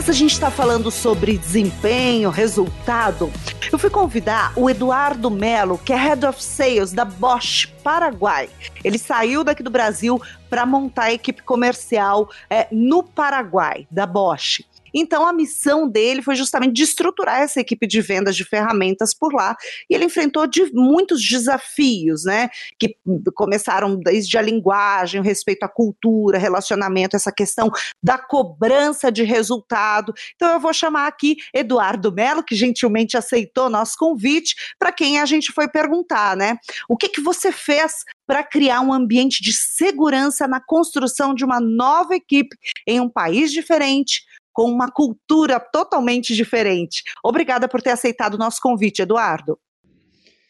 Aliás, 0.06 0.08
a 0.08 0.20
gente 0.20 0.34
está 0.34 0.52
falando 0.52 0.88
sobre 0.88 1.36
desempenho, 1.36 2.30
resultado. 2.30 3.28
Eu 3.72 3.76
fui 3.76 3.90
convidar 3.90 4.52
o 4.54 4.70
Eduardo 4.70 5.28
Melo, 5.32 5.78
que 5.78 5.92
é 5.92 5.96
Head 5.96 6.24
of 6.26 6.40
Sales 6.40 6.92
da 6.92 7.04
Bosch 7.04 7.66
Paraguai. 7.82 8.48
Ele 8.84 8.98
saiu 8.98 9.42
daqui 9.42 9.64
do 9.64 9.70
Brasil 9.70 10.22
para 10.48 10.64
montar 10.64 11.04
a 11.04 11.12
equipe 11.12 11.42
comercial 11.42 12.30
é, 12.48 12.68
no 12.70 13.02
Paraguai, 13.02 13.88
da 13.90 14.06
Bosch. 14.06 14.62
Então, 14.98 15.26
a 15.26 15.32
missão 15.32 15.86
dele 15.86 16.22
foi 16.22 16.34
justamente 16.34 16.72
de 16.72 16.82
estruturar 16.82 17.42
essa 17.42 17.60
equipe 17.60 17.86
de 17.86 18.00
vendas 18.00 18.34
de 18.34 18.44
ferramentas 18.44 19.12
por 19.12 19.34
lá. 19.34 19.54
E 19.90 19.94
ele 19.94 20.06
enfrentou 20.06 20.46
de 20.46 20.72
muitos 20.72 21.22
desafios, 21.22 22.24
né? 22.24 22.48
Que 22.78 22.96
começaram 23.34 23.96
desde 23.96 24.38
a 24.38 24.42
linguagem, 24.42 25.20
o 25.20 25.24
respeito 25.24 25.64
à 25.64 25.68
cultura, 25.68 26.38
relacionamento, 26.38 27.14
essa 27.14 27.30
questão 27.30 27.70
da 28.02 28.16
cobrança 28.16 29.12
de 29.12 29.22
resultado. 29.22 30.14
Então, 30.34 30.50
eu 30.50 30.60
vou 30.60 30.72
chamar 30.72 31.06
aqui 31.06 31.36
Eduardo 31.52 32.10
Melo, 32.10 32.42
que 32.42 32.56
gentilmente 32.56 33.18
aceitou 33.18 33.68
nosso 33.68 33.98
convite, 33.98 34.54
para 34.78 34.90
quem 34.90 35.20
a 35.20 35.26
gente 35.26 35.52
foi 35.52 35.68
perguntar, 35.68 36.34
né? 36.34 36.56
O 36.88 36.96
que, 36.96 37.10
que 37.10 37.20
você 37.20 37.52
fez 37.52 38.04
para 38.26 38.42
criar 38.42 38.80
um 38.80 38.92
ambiente 38.92 39.42
de 39.42 39.52
segurança 39.52 40.48
na 40.48 40.60
construção 40.60 41.34
de 41.34 41.44
uma 41.44 41.60
nova 41.60 42.16
equipe 42.16 42.56
em 42.86 43.00
um 43.00 43.08
país 43.08 43.52
diferente, 43.52 44.24
com 44.56 44.70
uma 44.70 44.90
cultura 44.90 45.60
totalmente 45.60 46.34
diferente. 46.34 47.02
Obrigada 47.22 47.68
por 47.68 47.82
ter 47.82 47.90
aceitado 47.90 48.34
o 48.34 48.38
nosso 48.38 48.58
convite, 48.58 49.02
Eduardo. 49.02 49.58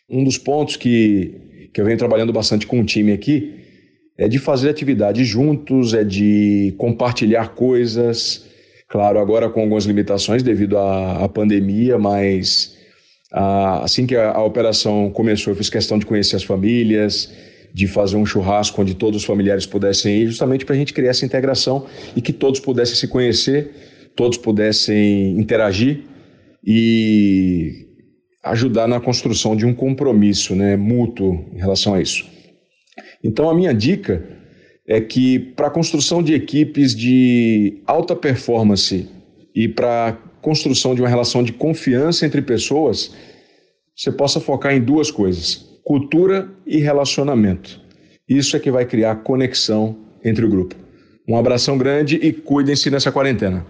Um 0.09 0.23
dos 0.23 0.39
pontos 0.39 0.77
que, 0.77 1.69
que 1.75 1.81
eu 1.81 1.85
venho 1.85 1.99
trabalhando 1.99 2.33
bastante 2.33 2.69
com 2.69 2.81
o 2.81 2.85
time 2.85 3.11
aqui 3.11 3.65
é 4.17 4.29
de 4.29 4.39
fazer 4.39 4.71
atividades 4.71 5.27
juntos, 5.27 5.93
é 5.93 6.05
de 6.05 6.73
compartilhar 6.79 7.49
coisas. 7.49 8.47
Claro, 8.89 9.19
agora 9.19 9.51
com 9.51 9.63
algumas 9.63 9.87
limitações 9.87 10.41
devido 10.41 10.79
à, 10.79 11.25
à 11.25 11.29
pandemia, 11.29 11.99
mas 11.99 12.77
a, 13.33 13.83
assim 13.83 14.07
que 14.07 14.15
a, 14.15 14.31
a 14.31 14.45
operação 14.45 15.11
começou, 15.11 15.53
eu 15.53 15.57
fiz 15.57 15.69
questão 15.69 15.99
de 15.99 16.07
conhecer 16.07 16.37
as 16.37 16.45
famílias, 16.45 17.29
de 17.75 17.89
fazer 17.89 18.17
um 18.17 18.25
churrasco 18.25 18.81
onde 18.81 18.95
todos 18.95 19.23
os 19.23 19.27
familiares 19.27 19.67
pudessem 19.67 20.23
ir, 20.23 20.27
justamente 20.29 20.65
para 20.65 20.77
a 20.77 20.79
gente 20.79 20.93
criar 20.93 21.11
essa 21.11 21.27
integração 21.27 21.87
e 22.15 22.23
que 22.23 22.33
todos 22.33 22.61
pudessem 22.61 22.95
se 22.95 23.09
conhecer 23.09 23.96
todos 24.17 24.39
pudessem 24.39 25.39
interagir 25.39 26.01
e 26.65 27.87
ajudar 28.43 28.89
na 28.89 28.99
construção 28.99 29.55
de 29.55 29.67
um 29.67 29.75
compromisso 29.75 30.55
né, 30.57 30.77
mútuo 30.77 31.45
em 31.53 31.59
relação 31.59 31.95
a 31.95 32.01
isso. 32.01 32.25
Então, 33.23 33.51
a 33.51 33.55
minha 33.55 33.75
dica 33.75 34.27
é 34.87 35.01
que 35.01 35.39
para 35.39 35.67
a 35.67 35.71
construção 35.71 36.23
de 36.23 36.33
equipes 36.33 36.95
de 36.95 37.83
alta 37.87 38.17
performance 38.17 39.09
e 39.55 39.69
para 39.69 40.09
a 40.09 40.13
construção 40.41 40.95
de 40.95 41.03
uma 41.03 41.09
relação 41.09 41.43
de 41.43 41.53
confiança 41.53 42.25
entre 42.25 42.41
pessoas, 42.41 43.15
você 43.95 44.13
possa 44.13 44.41
focar 44.41 44.75
em 44.75 44.81
duas 44.81 45.11
coisas: 45.11 45.81
cultura 45.85 46.49
e 46.67 46.79
relacionamento. 46.79 47.81
Isso 48.29 48.57
é 48.57 48.61
que 48.61 48.71
vai 48.71 48.85
criar 48.87 49.17
conexão 49.17 49.97
entre 50.25 50.45
o 50.45 50.49
grupo. 50.49 50.75
Um 51.29 51.37
abração 51.37 51.77
grande 51.77 52.17
e 52.17 52.33
cuidem-se 52.33 52.91
nessa 52.91 53.11
quarentena. 53.11 53.67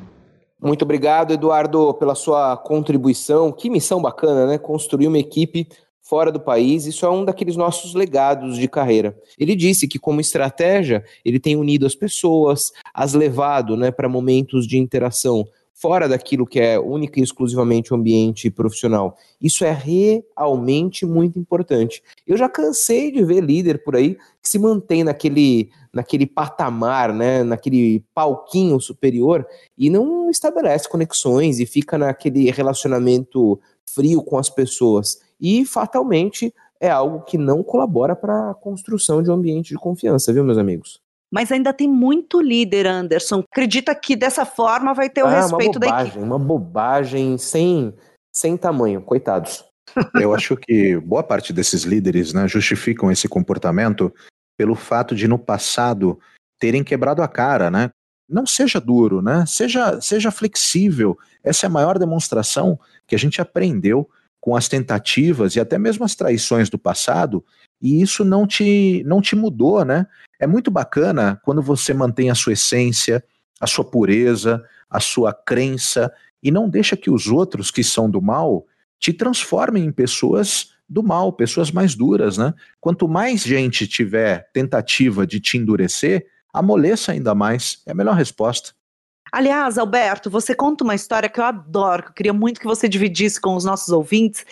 Muito 0.61 0.83
obrigado, 0.83 1.33
Eduardo, 1.33 1.93
pela 1.95 2.15
sua 2.15 2.57
contribuição. 2.57 3.53
Que 3.53 3.69
missão 3.69 4.01
bacana, 4.01 4.47
né? 4.47 4.59
Construir 4.59 5.07
uma 5.07 5.19
equipe 5.19 5.69
fora 6.01 6.31
do 6.33 6.41
país. 6.41 6.87
Isso 6.87 7.05
é 7.05 7.11
um 7.11 7.25
daqueles 7.25 7.57
nossos 7.57 7.95
legados 7.95 8.57
de 8.57 8.69
carreira. 8.69 9.17
Ele 9.39 9.55
disse 9.55 9.87
que, 9.89 9.99
como 9.99 10.21
estratégia, 10.21 11.05
ele 11.25 11.39
tem 11.39 11.57
unido 11.57 11.85
as 11.85 11.95
pessoas, 11.95 12.73
as 12.95 13.13
levado 13.13 13.77
né, 13.77 13.91
para 13.91 14.09
momentos 14.09 14.67
de 14.67 14.79
interação 14.79 15.47
fora 15.77 16.09
daquilo 16.09 16.47
que 16.47 16.59
é 16.59 16.79
única 16.81 17.21
e 17.21 17.23
exclusivamente 17.23 17.93
o 17.93 17.97
ambiente 17.97 18.51
profissional. 18.51 19.15
Isso 19.41 19.63
é 19.63 19.73
realmente 19.73 21.05
muito 21.05 21.39
importante. 21.39 22.03
Eu 22.27 22.37
já 22.37 22.49
cansei 22.49 23.13
de 23.13 23.23
ver 23.23 23.43
líder 23.43 23.85
por 23.85 23.95
aí 23.95 24.15
que 24.43 24.49
se 24.49 24.59
mantém 24.59 25.05
naquele, 25.05 25.71
naquele 25.97 26.27
patamar, 26.27 27.13
né, 27.13 27.43
naquele 27.43 28.05
palquinho 28.15 28.79
superior 28.79 29.47
e 29.79 29.89
não 29.89 30.29
estabelece 30.29 30.89
conexões 30.89 31.59
e 31.59 31.65
fica 31.65 31.97
naquele 31.97 32.51
relacionamento 32.51 33.59
frio 33.89 34.23
com 34.23 34.37
as 34.37 34.51
pessoas. 34.51 35.19
E 35.41 35.65
fatalmente 35.65 36.55
é 36.79 36.91
algo 36.91 37.25
que 37.25 37.39
não 37.39 37.63
colabora 37.63 38.15
para 38.15 38.51
a 38.51 38.55
construção 38.55 39.23
de 39.23 39.31
um 39.31 39.35
ambiente 39.35 39.71
de 39.71 39.77
confiança, 39.77 40.33
viu, 40.33 40.45
meus 40.45 40.59
amigos? 40.59 41.01
mas 41.29 41.51
ainda 41.51 41.73
tem 41.73 41.89
muito 41.89 42.41
líder, 42.41 42.87
Anderson. 42.87 43.43
Acredita 43.51 43.95
que 43.95 44.15
dessa 44.15 44.47
forma 44.47 44.95
vai 44.95 45.11
ter 45.11 45.25
o 45.25 45.27
ah, 45.27 45.41
respeito 45.41 45.79
da 45.79 46.03
equipe. 46.03 46.19
Uma 46.21 46.39
bobagem 46.39 47.37
sem, 47.37 47.93
sem 48.33 48.57
tamanho, 48.57 49.03
coitados. 49.03 49.65
Eu 50.15 50.33
acho 50.33 50.57
que 50.57 50.97
boa 50.99 51.23
parte 51.23 51.53
desses 51.53 51.83
líderes 51.83 52.33
né, 52.33 52.47
justificam 52.47 53.11
esse 53.11 53.29
comportamento 53.29 54.13
pelo 54.57 54.75
fato 54.75 55.15
de 55.15 55.29
no 55.29 55.39
passado 55.39 56.19
terem 56.59 56.83
quebrado 56.83 57.23
a 57.23 57.29
cara, 57.29 57.71
né? 57.71 57.91
Não 58.29 58.47
seja 58.47 58.81
duro, 58.81 59.23
né? 59.23 59.45
Seja, 59.47 60.01
seja 60.01 60.31
flexível. 60.31 61.17
Essa 61.45 61.67
é 61.67 61.69
a 61.69 61.71
maior 61.71 61.99
demonstração 61.99 62.79
que 63.07 63.15
a 63.15 63.19
gente 63.19 63.41
aprendeu 63.41 64.09
com 64.41 64.57
as 64.57 64.69
tentativas 64.69 65.57
e 65.57 65.61
até 65.61 65.79
mesmo 65.79 66.05
as 66.05 66.15
traições 66.15 66.71
do 66.71 66.79
passado, 66.79 67.45
e 67.83 68.01
isso 68.01 68.25
não 68.25 68.47
te, 68.47 69.03
não 69.05 69.21
te 69.21 69.35
mudou, 69.35 69.85
né? 69.85 70.07
É 70.39 70.47
muito 70.47 70.71
bacana 70.71 71.41
quando 71.45 71.61
você 71.61 71.93
mantém 71.93 72.31
a 72.31 72.35
sua 72.35 72.53
essência, 72.53 73.25
a 73.61 73.67
sua 73.67 73.85
pureza, 73.85 74.65
a 74.89 75.01
sua 75.01 75.33
crença 75.33 76.13
e 76.43 76.51
não 76.51 76.69
deixa 76.69 76.97
que 76.97 77.11
os 77.11 77.27
outros 77.27 77.71
que 77.71 77.83
são 77.83 78.09
do 78.09 78.23
mal 78.23 78.67
te 79.01 79.13
transformem 79.13 79.85
em 79.85 79.93
pessoas 79.93 80.76
do 80.89 81.03
mal, 81.03 81.33
pessoas 81.33 81.71
mais 81.71 81.95
duras, 81.95 82.39
né? 82.39 82.55
Quanto 82.81 83.09
mais 83.09 83.43
gente 83.43 83.87
tiver 83.87 84.51
tentativa 84.53 85.27
de 85.27 85.41
te 85.41 85.57
endurecer, 85.57 86.27
amoleça 86.53 87.13
ainda 87.13 87.35
mais. 87.35 87.83
É 87.87 87.93
a 87.93 87.95
melhor 87.95 88.15
resposta. 88.15 88.73
Aliás, 89.33 89.77
Alberto, 89.77 90.31
você 90.31 90.55
conta 90.55 90.85
uma 90.85 90.95
história 90.95 91.29
que 91.29 91.41
eu 91.41 91.45
adoro, 91.45 92.05
que 92.05 92.09
eu 92.11 92.15
queria 92.15 92.33
muito 92.33 92.61
que 92.61 92.67
você 92.67 92.89
dividisse 92.89 93.41
com 93.41 93.57
os 93.57 93.65
nossos 93.65 93.89
ouvintes, 93.89 94.47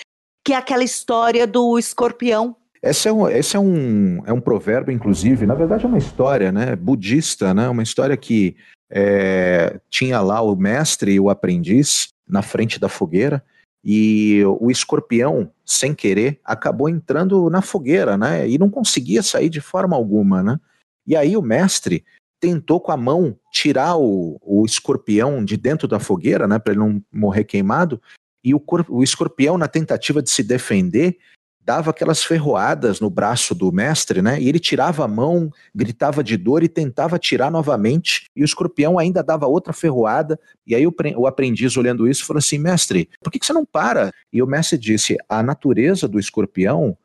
que 0.45 0.53
é 0.53 0.57
aquela 0.57 0.83
história 0.85 1.47
do 1.47 1.79
escorpião 1.79 2.57
esse 2.85 3.09
é 3.09 3.13
um, 3.13 3.27
esse 3.27 3.57
é 3.57 3.59
um, 3.59 4.23
é 4.27 4.33
um 4.33 4.41
provérbio, 4.43 4.93
inclusive, 4.93 5.47
na 5.47 5.55
verdade 5.55 5.87
é 5.87 5.89
uma 5.89 5.97
história 5.97 6.53
né, 6.53 6.77
budista, 6.77 7.55
né, 7.55 7.67
uma 7.67 7.83
história 7.83 8.15
que 8.15 8.57
é, 8.91 9.81
tinha 9.89 10.21
lá 10.21 10.43
o 10.43 10.55
mestre 10.55 11.13
e 11.13 11.19
o 11.19 11.31
aprendiz 11.31 12.09
na 12.29 12.43
frente 12.43 12.79
da 12.79 12.91
fogueira, 12.91 13.43
e 13.85 14.43
o 14.61 14.71
escorpião, 14.71 15.51
sem 15.65 15.95
querer, 15.95 16.41
acabou 16.43 16.89
entrando 16.89 17.51
na 17.51 17.61
fogueira, 17.61 18.17
né? 18.17 18.49
E 18.49 18.57
não 18.57 18.71
conseguia 18.71 19.23
sair 19.23 19.51
de 19.51 19.61
forma 19.61 19.95
alguma, 19.95 20.43
né? 20.43 20.59
E 21.07 21.15
aí 21.15 21.37
o 21.37 21.43
mestre 21.43 22.03
tentou 22.41 22.81
com 22.81 22.93
a 22.93 22.97
mão 22.97 23.39
tirar 23.53 23.97
o, 23.97 24.41
o 24.43 24.65
escorpião 24.65 25.45
de 25.45 25.59
dentro 25.59 25.87
da 25.87 26.01
fogueira, 26.01 26.49
né? 26.49 26.59
Para 26.59 26.73
ele 26.73 26.81
não 26.81 27.03
morrer 27.13 27.45
queimado. 27.45 28.01
E 28.43 28.55
o, 28.55 28.63
o 28.89 29.03
escorpião, 29.03 29.59
na 29.59 29.69
tentativa 29.69 30.23
de 30.23 30.31
se 30.31 30.43
defender, 30.43 31.19
dava 31.65 31.91
aquelas 31.91 32.23
ferroadas 32.23 33.01
no 33.01 33.09
braço 33.09 33.55
do 33.55 33.73
mestre, 33.73 34.21
né? 34.21 34.41
E 34.41 34.49
ele 34.49 34.59
tirava 34.59 35.05
a 35.05 35.09
mão, 35.09 35.51
gritava 35.75 36.23
de 36.23 36.37
dor 36.37 36.63
e 36.63 36.69
tentava 36.69 37.19
tirar 37.19 37.51
novamente, 37.51 38.27
e 38.37 38.43
o 38.43 38.45
escorpião 38.45 38.99
ainda 38.99 39.23
dava 39.23 39.47
outra 39.47 39.73
ferroada. 39.73 40.39
E 40.67 40.75
aí 40.75 40.87
o, 40.87 41.27
aprendiz, 41.27 41.77
olhando 41.77 42.07
isso, 42.07 42.27
falou 42.27 42.39
assim: 42.39 42.59
mestre, 42.59 43.09
por 43.23 43.31
que, 43.31 43.39
que 43.39 43.47
você 43.47 43.53
não 43.53 43.65
para? 43.65 44.13
E 44.33 44.43
o 44.43 44.47
mestre 44.47 44.79
disse: 44.79 45.17
a 45.29 45.43
natureza 45.43 46.07
do 46.07 46.19
escorpião 46.19 46.97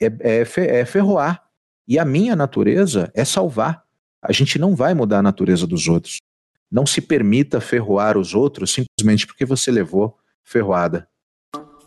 é, 0.00 0.06
é, 0.20 0.80
é 0.80 0.84
ferroar. 0.84 1.42
E 1.88 1.98
a 1.98 2.04
minha 2.04 2.36
natureza 2.36 3.10
é 3.14 3.24
salvar. 3.24 3.84
A 4.22 4.32
gente 4.32 4.58
não 4.58 4.74
vai 4.74 4.94
mudar 4.94 5.18
a 5.18 5.22
natureza 5.22 5.66
dos 5.66 5.86
outros. 5.86 6.18
Não 6.70 6.86
se 6.86 7.00
permita 7.00 7.60
ferroar 7.60 8.16
os 8.18 8.34
outros 8.34 8.72
simplesmente 8.72 9.26
porque 9.26 9.44
você 9.44 9.70
levou 9.70 10.18
ferroada. 10.42 11.08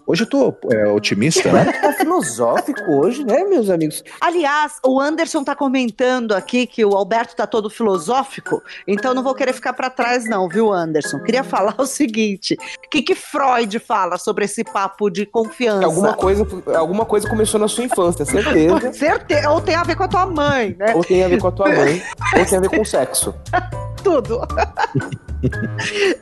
Hoje 0.07 0.23
eu 0.23 0.29
tô 0.29 0.55
é, 0.71 0.87
otimista, 0.87 1.51
né? 1.51 1.65
Tá 1.65 1.91
filosófico 1.91 2.81
hoje, 2.89 3.25
né, 3.25 3.43
meus 3.43 3.69
amigos? 3.69 4.01
Aliás, 4.21 4.79
o 4.85 5.01
Anderson 5.01 5.43
tá 5.43 5.53
comentando 5.53 6.31
aqui 6.31 6.65
que 6.65 6.85
o 6.85 6.95
Alberto 6.95 7.35
tá 7.35 7.45
todo 7.45 7.69
filosófico, 7.69 8.63
então 8.87 9.13
não 9.13 9.21
vou 9.21 9.35
querer 9.35 9.51
ficar 9.51 9.73
para 9.73 9.89
trás 9.89 10.23
não, 10.23 10.47
viu, 10.47 10.71
Anderson? 10.71 11.19
Queria 11.19 11.43
falar 11.43 11.75
o 11.77 11.85
seguinte, 11.85 12.57
o 12.85 12.89
que 12.89 13.01
que 13.01 13.15
Freud 13.15 13.77
fala 13.79 14.17
sobre 14.17 14.45
esse 14.45 14.63
papo 14.63 15.09
de 15.09 15.25
confiança? 15.25 15.85
Alguma 15.85 16.13
coisa, 16.13 16.47
alguma 16.73 17.05
coisa 17.05 17.27
começou 17.27 17.59
na 17.59 17.67
sua 17.67 17.83
infância, 17.83 18.23
certeza. 18.23 18.93
certeza, 18.93 19.49
ou 19.49 19.59
tem 19.59 19.75
a 19.75 19.83
ver 19.83 19.97
com 19.97 20.03
a 20.03 20.07
tua 20.07 20.25
mãe, 20.25 20.73
né? 20.79 20.95
Ou 20.95 21.03
tem 21.03 21.21
a 21.21 21.27
ver 21.27 21.41
com 21.41 21.47
a 21.47 21.51
tua 21.51 21.67
mãe, 21.67 22.01
ou 22.37 22.45
tem 22.45 22.57
a 22.57 22.61
ver 22.61 22.69
com 22.69 22.85
sexo. 22.85 23.35
Tudo. 24.01 24.39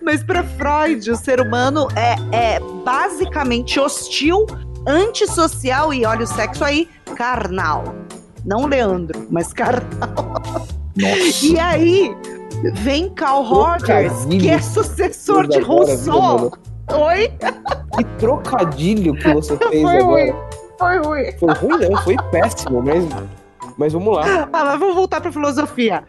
Mas 0.01 0.23
para 0.23 0.43
Freud, 0.43 1.09
o 1.09 1.15
ser 1.15 1.39
humano 1.39 1.87
é, 1.95 2.15
é 2.55 2.59
basicamente 2.83 3.79
hostil, 3.79 4.45
antissocial 4.87 5.93
e 5.93 6.05
olha 6.05 6.23
o 6.23 6.27
sexo 6.27 6.63
aí, 6.63 6.89
carnal. 7.15 7.95
Não 8.45 8.67
Leandro, 8.67 9.25
mas 9.29 9.51
carnal. 9.51 10.67
Nossa. 10.95 11.45
E 11.45 11.59
aí 11.59 12.15
vem 12.75 13.09
Carl 13.09 13.43
Rogers, 13.43 14.25
que 14.25 14.49
é 14.49 14.61
sucessor 14.61 15.47
de 15.47 15.59
Rousseau. 15.59 16.51
Oi? 16.93 17.31
Que 17.97 18.03
trocadilho 18.19 19.15
que 19.15 19.33
você 19.33 19.57
fez 19.69 19.81
foi 19.81 19.97
agora. 19.97 20.31
Ruim. 20.31 20.35
Foi 20.77 20.97
ruim. 20.99 21.31
Foi 21.39 21.53
ruim, 21.53 21.89
não, 21.89 22.01
foi 22.03 22.15
péssimo 22.31 22.81
mesmo. 22.81 23.29
Mas 23.77 23.93
vamos 23.93 24.15
lá. 24.15 24.49
Ah, 24.53 24.75
vamos 24.77 24.95
voltar 24.95 25.19
para 25.21 25.31
filosofia. 25.31 26.05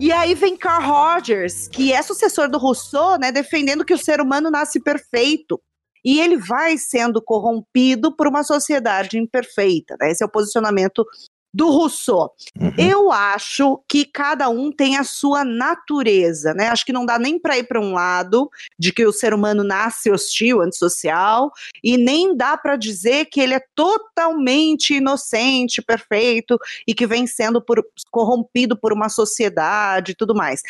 E 0.00 0.12
aí 0.12 0.34
vem 0.34 0.56
Carl 0.56 0.84
Rogers, 0.86 1.68
que 1.68 1.92
é 1.92 2.00
sucessor 2.02 2.48
do 2.48 2.58
Rousseau, 2.58 3.18
né, 3.18 3.32
defendendo 3.32 3.84
que 3.84 3.94
o 3.94 3.98
ser 3.98 4.20
humano 4.20 4.50
nasce 4.50 4.80
perfeito. 4.80 5.60
E 6.04 6.20
ele 6.20 6.36
vai 6.36 6.78
sendo 6.78 7.20
corrompido 7.20 8.14
por 8.14 8.28
uma 8.28 8.44
sociedade 8.44 9.18
imperfeita. 9.18 9.96
Né? 10.00 10.12
Esse 10.12 10.22
é 10.22 10.26
o 10.26 10.30
posicionamento 10.30 11.04
do 11.52 11.70
Rousseau. 11.70 12.32
Uhum. 12.58 12.72
Eu 12.76 13.12
acho 13.12 13.82
que 13.88 14.04
cada 14.04 14.48
um 14.48 14.70
tem 14.70 14.96
a 14.96 15.04
sua 15.04 15.44
natureza, 15.44 16.52
né? 16.54 16.68
Acho 16.68 16.84
que 16.84 16.92
não 16.92 17.06
dá 17.06 17.18
nem 17.18 17.38
para 17.38 17.58
ir 17.58 17.64
para 17.64 17.80
um 17.80 17.92
lado 17.92 18.50
de 18.78 18.92
que 18.92 19.06
o 19.06 19.12
ser 19.12 19.32
humano 19.32 19.64
nasce 19.64 20.10
hostil, 20.10 20.60
antissocial, 20.60 21.50
e 21.82 21.96
nem 21.96 22.36
dá 22.36 22.56
para 22.56 22.76
dizer 22.76 23.26
que 23.26 23.40
ele 23.40 23.54
é 23.54 23.62
totalmente 23.74 24.94
inocente, 24.94 25.82
perfeito 25.82 26.58
e 26.86 26.94
que 26.94 27.06
vem 27.06 27.26
sendo 27.26 27.60
por, 27.60 27.84
corrompido 28.10 28.78
por 28.78 28.92
uma 28.92 29.08
sociedade 29.08 30.12
e 30.12 30.14
tudo 30.14 30.34
mais 30.34 30.62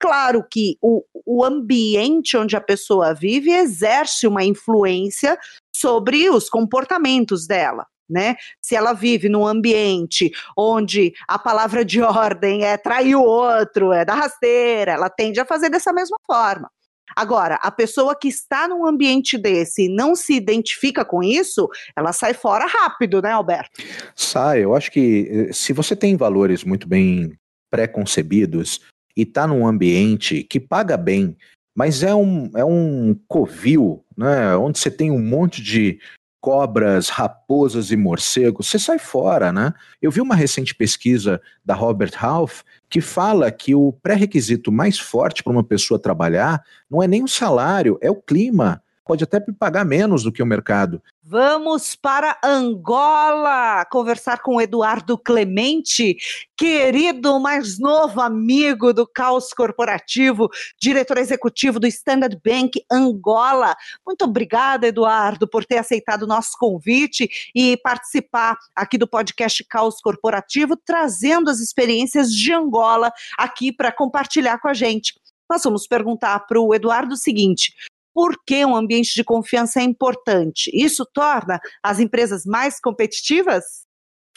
claro 0.00 0.42
que 0.50 0.78
o, 0.80 1.04
o 1.26 1.44
ambiente 1.44 2.34
onde 2.34 2.56
a 2.56 2.60
pessoa 2.60 3.12
vive 3.12 3.52
exerce 3.52 4.26
uma 4.26 4.42
influência 4.42 5.38
sobre 5.76 6.30
os 6.30 6.48
comportamentos 6.48 7.46
dela 7.46 7.86
né? 8.10 8.36
Se 8.60 8.74
ela 8.74 8.92
vive 8.92 9.28
num 9.28 9.46
ambiente 9.46 10.30
onde 10.56 11.12
a 11.28 11.38
palavra 11.38 11.84
de 11.84 12.00
ordem 12.02 12.64
é 12.64 12.76
trair 12.76 13.14
o 13.14 13.22
outro, 13.22 13.92
é 13.92 14.04
dar 14.04 14.14
rasteira, 14.14 14.92
ela 14.92 15.08
tende 15.08 15.40
a 15.40 15.44
fazer 15.44 15.70
dessa 15.70 15.92
mesma 15.92 16.16
forma. 16.26 16.70
Agora, 17.16 17.56
a 17.56 17.70
pessoa 17.70 18.16
que 18.16 18.28
está 18.28 18.68
num 18.68 18.86
ambiente 18.86 19.36
desse 19.36 19.86
e 19.86 19.88
não 19.88 20.14
se 20.14 20.34
identifica 20.34 21.04
com 21.04 21.22
isso, 21.22 21.68
ela 21.96 22.12
sai 22.12 22.34
fora 22.34 22.66
rápido, 22.66 23.20
né, 23.20 23.32
Alberto? 23.32 23.82
Sai. 24.14 24.64
Eu 24.64 24.74
acho 24.74 24.90
que 24.90 25.28
eh, 25.48 25.52
se 25.52 25.72
você 25.72 25.96
tem 25.96 26.16
valores 26.16 26.62
muito 26.62 26.88
bem 26.88 27.32
pré-concebidos 27.70 28.80
e 29.16 29.22
está 29.22 29.46
num 29.46 29.66
ambiente 29.66 30.44
que 30.44 30.60
paga 30.60 30.96
bem, 30.96 31.36
mas 31.76 32.02
é 32.02 32.14
um, 32.14 32.50
é 32.56 32.64
um 32.64 33.18
covil, 33.28 34.04
né, 34.16 34.56
onde 34.56 34.78
você 34.78 34.90
tem 34.90 35.10
um 35.10 35.20
monte 35.20 35.62
de 35.62 35.98
cobras, 36.40 37.08
raposas 37.08 37.90
e 37.90 37.96
morcegos, 37.96 38.68
você 38.68 38.78
sai 38.78 38.98
fora, 38.98 39.52
né? 39.52 39.74
Eu 40.00 40.10
vi 40.10 40.20
uma 40.20 40.34
recente 40.34 40.74
pesquisa 40.74 41.40
da 41.64 41.74
Robert 41.74 42.12
Half 42.18 42.62
que 42.88 43.00
fala 43.00 43.50
que 43.50 43.74
o 43.74 43.92
pré-requisito 44.02 44.72
mais 44.72 44.98
forte 44.98 45.42
para 45.42 45.52
uma 45.52 45.64
pessoa 45.64 46.00
trabalhar 46.00 46.62
não 46.90 47.02
é 47.02 47.06
nem 47.06 47.22
o 47.22 47.28
salário, 47.28 47.98
é 48.00 48.10
o 48.10 48.16
clima. 48.16 48.82
Pode 49.04 49.24
até 49.24 49.40
pagar 49.40 49.84
menos 49.84 50.22
do 50.22 50.32
que 50.32 50.42
o 50.42 50.46
mercado, 50.46 51.02
Vamos 51.22 51.94
para 51.94 52.38
Angola 52.42 53.84
conversar 53.90 54.40
com 54.40 54.58
Eduardo 54.58 55.18
Clemente, 55.18 56.16
querido 56.56 57.38
mais 57.38 57.78
novo 57.78 58.22
amigo 58.22 58.94
do 58.94 59.06
Caos 59.06 59.52
Corporativo, 59.52 60.48
diretor 60.80 61.18
executivo 61.18 61.78
do 61.78 61.86
Standard 61.86 62.40
Bank 62.42 62.82
Angola. 62.90 63.76
Muito 64.04 64.24
obrigada, 64.24 64.86
Eduardo, 64.86 65.46
por 65.46 65.66
ter 65.66 65.76
aceitado 65.76 66.22
o 66.22 66.26
nosso 66.26 66.52
convite 66.58 67.28
e 67.54 67.76
participar 67.76 68.56
aqui 68.74 68.96
do 68.96 69.06
podcast 69.06 69.62
Caos 69.64 70.00
Corporativo, 70.00 70.74
trazendo 70.74 71.50
as 71.50 71.60
experiências 71.60 72.32
de 72.32 72.50
Angola 72.50 73.12
aqui 73.36 73.70
para 73.70 73.92
compartilhar 73.92 74.58
com 74.58 74.68
a 74.68 74.74
gente. 74.74 75.12
Nós 75.50 75.62
vamos 75.62 75.86
perguntar 75.86 76.46
para 76.46 76.58
o 76.58 76.74
Eduardo 76.74 77.12
o 77.12 77.18
seguinte: 77.18 77.74
por 78.14 78.36
que 78.46 78.64
um 78.64 78.76
ambiente 78.76 79.14
de 79.14 79.24
confiança 79.24 79.80
é 79.80 79.82
importante? 79.82 80.70
Isso 80.74 81.06
torna 81.12 81.60
as 81.82 82.00
empresas 82.00 82.44
mais 82.44 82.80
competitivas? 82.80 83.64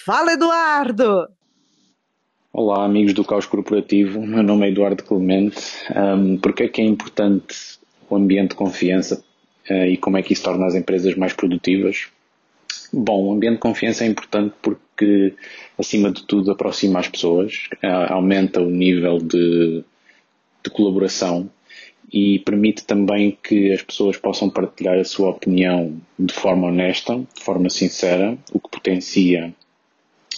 Fala, 0.06 0.34
Eduardo! 0.34 1.28
Olá, 2.52 2.86
amigos 2.86 3.14
do 3.14 3.26
Caos 3.26 3.48
Corporativo. 3.48 4.22
Meu 4.22 4.44
nome 4.44 4.68
é 4.68 4.70
Eduardo 4.70 5.04
Clemente. 5.04 5.58
Um, 5.96 6.38
por 6.38 6.54
que 6.54 6.64
é 6.64 6.68
que 6.68 6.82
é 6.82 6.86
importante 6.86 7.80
o 8.08 8.16
ambiente 8.16 8.52
de 8.52 8.56
confiança 8.56 9.24
uh, 9.70 9.86
e 9.86 9.98
como 9.98 10.18
é 10.18 10.22
que 10.22 10.34
isso 10.34 10.44
torna 10.44 10.68
as 10.68 10.76
empresas 10.76 11.16
mais 11.16 11.34
produtivas? 11.34 12.10
Bom, 12.92 13.26
o 13.26 13.34
ambiente 13.34 13.56
de 13.56 13.60
confiança 13.60 14.04
é 14.04 14.08
importante 14.08 14.54
porque, 14.62 15.34
acima 15.80 16.12
de 16.12 16.24
tudo, 16.28 16.52
aproxima 16.52 17.00
as 17.00 17.08
pessoas, 17.08 17.70
uh, 17.84 18.14
aumenta 18.14 18.62
o 18.62 18.70
nível 18.70 19.18
de, 19.18 19.84
de 20.64 20.70
colaboração 20.70 21.50
e 22.12 22.40
permite 22.40 22.84
também 22.86 23.38
que 23.44 23.72
as 23.72 23.82
pessoas 23.82 24.18
possam 24.18 24.50
partilhar 24.50 25.00
a 25.00 25.04
sua 25.04 25.30
opinião 25.30 26.00
de 26.18 26.34
forma 26.34 26.68
honesta, 26.68 27.16
de 27.36 27.44
forma 27.44 27.70
sincera, 27.70 28.38
o 28.52 28.60
que 28.60 28.70
potencia 28.70 29.54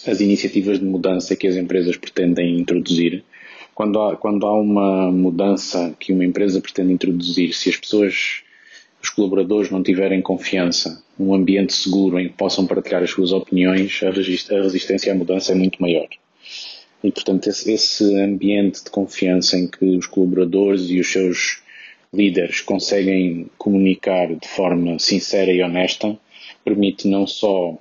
as 0.08 0.21
iniciativas 0.21 0.80
de 0.80 0.86
mudança 0.86 1.36
que 1.36 1.47
as 1.47 1.56
empresas 1.56 1.97
pretendem 1.97 2.60
introduzir. 2.60 3.23
Quando 3.73 3.99
há, 4.01 4.15
quando 4.15 4.45
há 4.45 4.54
uma 4.54 5.12
mudança 5.12 5.95
que 5.99 6.13
uma 6.13 6.23
empresa 6.23 6.62
pretende 6.62 6.93
introduzir, 6.93 7.54
se 7.54 7.69
as 7.69 7.75
pessoas, 7.75 8.43
os 9.01 9.10
colaboradores 9.10 9.69
não 9.69 9.84
tiverem 9.84 10.21
confiança, 10.21 11.04
um 11.19 11.34
ambiente 11.34 11.73
seguro 11.73 12.19
em 12.19 12.30
que 12.30 12.36
possam 12.36 12.65
partilhar 12.65 13.04
as 13.04 13.10
suas 13.10 13.32
opiniões, 13.32 14.01
a 14.04 14.12
resistência 14.12 15.12
à 15.12 15.15
mudança 15.15 15.51
é 15.51 15.56
muito 15.56 15.82
maior. 15.82 16.08
E, 17.06 17.12
portanto, 17.12 17.48
esse, 17.48 17.72
esse 17.72 18.20
ambiente 18.20 18.84
de 18.84 18.89
confiança 18.89 19.56
em 19.56 19.68
que 19.68 19.86
os 19.96 20.08
colaboradores 20.08 20.89
e 20.89 21.00
os 21.00 21.12
seus 21.12 21.62
líderes 22.12 22.62
conseguem 22.62 23.46
comunicar 23.60 24.34
de 24.34 24.48
forma 24.48 24.98
sincera 24.98 25.52
e 25.52 25.62
honesta, 25.62 26.18
permite 26.63 27.08
não 27.08 27.28
só 27.28 27.78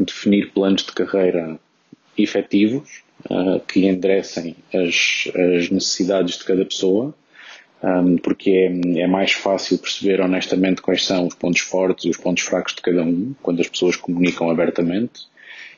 definir 0.00 0.50
planos 0.52 0.82
de 0.82 0.92
carreira 0.92 1.60
efetivos, 2.16 3.02
uh, 3.26 3.60
que 3.66 3.86
enderecem 3.86 4.56
as, 4.72 5.28
as, 5.34 5.68
necessidades 5.68 6.38
de 6.38 6.44
cada 6.44 6.64
pessoa, 6.64 7.14
um, 7.82 8.16
porque 8.16 8.50
é, 8.50 9.00
é, 9.00 9.06
mais 9.06 9.32
fácil 9.32 9.76
perceber 9.78 10.22
honestamente 10.22 10.80
quais 10.80 11.04
são 11.04 11.26
os 11.26 11.34
pontos 11.34 11.60
fortes 11.60 12.06
e 12.06 12.10
os 12.10 12.16
pontos 12.16 12.44
fracos 12.44 12.74
de 12.74 12.80
cada 12.80 13.02
um, 13.02 13.34
quando 13.42 13.60
as 13.60 13.68
pessoas 13.68 13.94
comunicam 13.94 14.50
abertamente, 14.50 15.28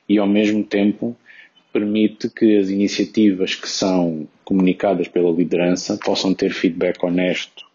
e 0.08 0.18
ao 0.18 0.26
mesmo 0.28 0.62
tempo 0.62 1.16
permite 1.72 2.28
que 2.28 2.58
as 2.58 2.68
iniciativas 2.68 3.54
que 3.54 3.68
são 3.68 4.26
comunicadas 4.44 5.08
pela 5.08 5.30
liderança 5.30 5.98
possam 6.04 6.34
ter 6.34 6.50
feedback 6.52 7.02
honesto 7.04 7.70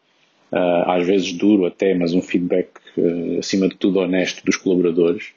uh, 0.51 0.89
às 0.89 1.05
vezes 1.05 1.31
duro 1.33 1.65
até, 1.65 1.93
mas 1.93 2.13
um 2.13 2.21
feedback 2.21 2.69
uh, 2.97 3.39
acima 3.39 3.67
de 3.67 3.75
tudo 3.75 3.99
honesto 3.99 4.43
dos 4.45 4.57
colaboradores 4.57 5.33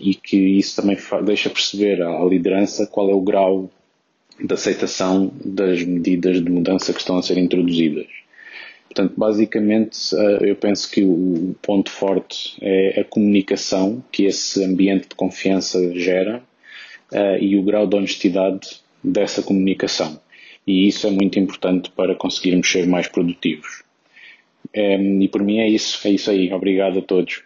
e 0.00 0.14
que 0.14 0.38
isso 0.38 0.80
também 0.80 0.96
deixa 1.22 1.50
perceber 1.50 2.00
à, 2.00 2.24
liderança 2.24 2.86
qual 2.86 3.10
é 3.10 3.12
o 3.12 3.20
grau 3.20 3.70
de 4.42 4.54
aceitação 4.54 5.30
das 5.44 5.82
medidas 5.82 6.42
de 6.42 6.50
mudança 6.50 6.94
que 6.94 7.00
estão 7.00 7.18
a 7.18 7.22
ser 7.22 7.36
introduzidas. 7.36 8.06
Portanto, 8.88 9.12
basicamente, 9.14 10.14
uh, 10.14 10.44
eu 10.44 10.56
penso 10.56 10.90
que 10.90 11.04
o 11.04 11.54
ponto 11.60 11.90
forte 11.90 12.56
é 12.62 13.00
a 13.00 13.04
comunicação 13.04 14.02
que 14.10 14.24
esse 14.24 14.64
ambiente 14.64 15.08
de 15.08 15.14
confiança 15.14 15.92
gera 15.94 16.42
e 17.40 17.56
o 17.56 17.62
grau 17.62 17.86
de 17.86 17.96
honestidade 17.96 18.80
dessa 19.02 19.42
comunicação. 19.42 20.20
E 20.66 20.88
isso 20.88 21.06
é 21.06 21.10
muito 21.10 21.38
importante 21.38 21.90
para 21.90 22.14
conseguirmos 22.14 22.70
ser 22.70 22.86
mais 22.86 23.06
produtivos. 23.06 23.82
Um, 24.74 25.20
e 25.20 25.28
por 25.28 25.42
mim 25.42 25.58
é 25.58 25.68
isso, 25.68 26.06
é 26.06 26.10
isso 26.10 26.30
aí. 26.30 26.52
Obrigado 26.52 26.98
a 26.98 27.02
todos. 27.02 27.42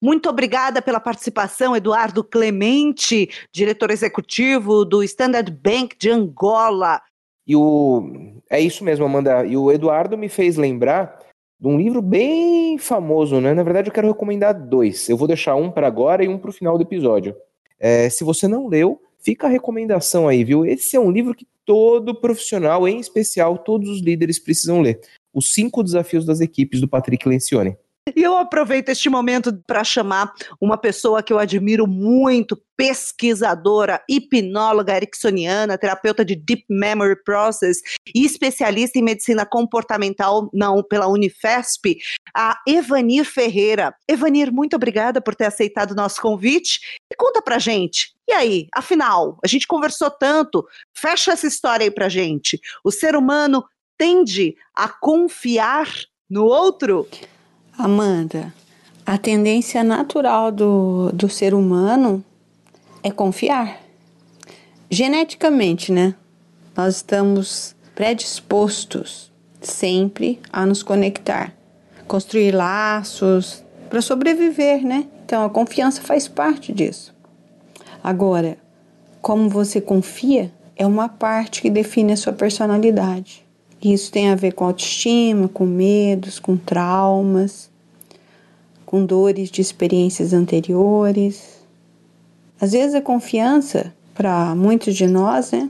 Muito 0.00 0.28
obrigada 0.28 0.82
pela 0.82 0.98
participação, 0.98 1.76
Eduardo 1.76 2.24
Clemente, 2.24 3.30
diretor 3.52 3.90
executivo 3.92 4.84
do 4.84 5.02
Standard 5.04 5.48
Bank 5.52 5.96
de 5.96 6.10
Angola. 6.10 7.00
E 7.46 7.54
o 7.54 8.42
é 8.50 8.60
isso 8.60 8.82
mesmo, 8.82 9.04
Amanda. 9.04 9.44
E 9.44 9.56
o 9.56 9.70
Eduardo 9.70 10.18
me 10.18 10.28
fez 10.28 10.56
lembrar 10.56 11.20
de 11.60 11.68
um 11.68 11.78
livro 11.78 12.02
bem 12.02 12.76
famoso, 12.78 13.40
né? 13.40 13.54
Na 13.54 13.62
verdade, 13.62 13.90
eu 13.90 13.94
quero 13.94 14.08
recomendar 14.08 14.52
dois. 14.52 15.08
Eu 15.08 15.16
vou 15.16 15.28
deixar 15.28 15.54
um 15.54 15.70
para 15.70 15.86
agora 15.86 16.24
e 16.24 16.28
um 16.28 16.36
para 16.36 16.50
o 16.50 16.52
final 16.52 16.76
do 16.76 16.82
episódio. 16.82 17.36
É, 17.82 18.08
se 18.08 18.22
você 18.22 18.46
não 18.46 18.68
leu, 18.68 19.02
fica 19.18 19.48
a 19.48 19.50
recomendação 19.50 20.28
aí, 20.28 20.44
viu? 20.44 20.64
Esse 20.64 20.94
é 20.94 21.00
um 21.00 21.10
livro 21.10 21.34
que 21.34 21.44
todo 21.64 22.14
profissional, 22.14 22.86
em 22.86 23.00
especial 23.00 23.58
todos 23.58 23.88
os 23.88 24.00
líderes, 24.00 24.38
precisam 24.38 24.80
ler. 24.80 25.00
Os 25.34 25.52
cinco 25.52 25.82
desafios 25.82 26.24
das 26.24 26.40
equipes 26.40 26.80
do 26.80 26.86
Patrick 26.86 27.28
Lencioni. 27.28 27.76
E 28.08 28.20
eu 28.20 28.36
aproveito 28.36 28.88
este 28.88 29.08
momento 29.08 29.56
para 29.64 29.84
chamar 29.84 30.32
uma 30.60 30.76
pessoa 30.76 31.22
que 31.22 31.32
eu 31.32 31.38
admiro 31.38 31.86
muito, 31.86 32.60
pesquisadora, 32.76 34.02
hipnóloga 34.10 34.96
ericksoniana, 34.96 35.78
terapeuta 35.78 36.24
de 36.24 36.34
Deep 36.34 36.64
Memory 36.68 37.22
Process 37.22 37.78
e 38.12 38.24
especialista 38.24 38.98
em 38.98 39.02
medicina 39.02 39.46
comportamental 39.46 40.50
não, 40.52 40.82
pela 40.82 41.06
Unifesp, 41.06 41.96
a 42.36 42.58
Evanir 42.66 43.24
Ferreira. 43.24 43.94
Evanir, 44.08 44.52
muito 44.52 44.74
obrigada 44.74 45.20
por 45.20 45.36
ter 45.36 45.44
aceitado 45.44 45.92
o 45.92 45.96
nosso 45.96 46.20
convite. 46.20 46.80
E 47.12 47.14
conta 47.16 47.40
pra 47.40 47.60
gente, 47.60 48.12
e 48.28 48.32
aí, 48.32 48.66
afinal, 48.74 49.38
a 49.44 49.46
gente 49.46 49.66
conversou 49.66 50.10
tanto, 50.10 50.66
fecha 50.92 51.30
essa 51.32 51.46
história 51.46 51.84
aí 51.84 51.90
pra 51.90 52.08
gente. 52.08 52.60
O 52.82 52.90
ser 52.90 53.14
humano 53.14 53.64
tende 53.96 54.56
a 54.74 54.88
confiar 54.88 55.86
no 56.28 56.46
outro? 56.46 57.06
Amanda, 57.78 58.52
a 59.04 59.16
tendência 59.16 59.82
natural 59.82 60.52
do, 60.52 61.10
do 61.12 61.28
ser 61.28 61.54
humano 61.54 62.22
é 63.02 63.10
confiar. 63.10 63.80
Geneticamente, 64.90 65.90
né? 65.90 66.14
Nós 66.76 66.96
estamos 66.96 67.74
predispostos 67.94 69.32
sempre 69.60 70.38
a 70.52 70.66
nos 70.66 70.82
conectar, 70.82 71.54
construir 72.06 72.52
laços 72.52 73.64
para 73.88 74.02
sobreviver, 74.02 74.84
né? 74.84 75.06
Então 75.24 75.44
a 75.44 75.50
confiança 75.50 76.02
faz 76.02 76.28
parte 76.28 76.72
disso. 76.72 77.14
Agora, 78.04 78.58
como 79.22 79.48
você 79.48 79.80
confia 79.80 80.52
é 80.76 80.86
uma 80.86 81.08
parte 81.08 81.62
que 81.62 81.70
define 81.70 82.12
a 82.12 82.16
sua 82.16 82.32
personalidade. 82.32 83.44
Isso 83.82 84.12
tem 84.12 84.30
a 84.30 84.36
ver 84.36 84.52
com 84.52 84.64
autoestima, 84.64 85.48
com 85.48 85.66
medos, 85.66 86.38
com 86.38 86.56
traumas, 86.56 87.68
com 88.86 89.04
dores 89.04 89.50
de 89.50 89.60
experiências 89.60 90.32
anteriores. 90.32 91.60
Às 92.60 92.72
vezes 92.72 92.94
a 92.94 93.00
confiança, 93.00 93.92
para 94.14 94.54
muitos 94.54 94.94
de 94.94 95.08
nós, 95.08 95.50
né? 95.50 95.68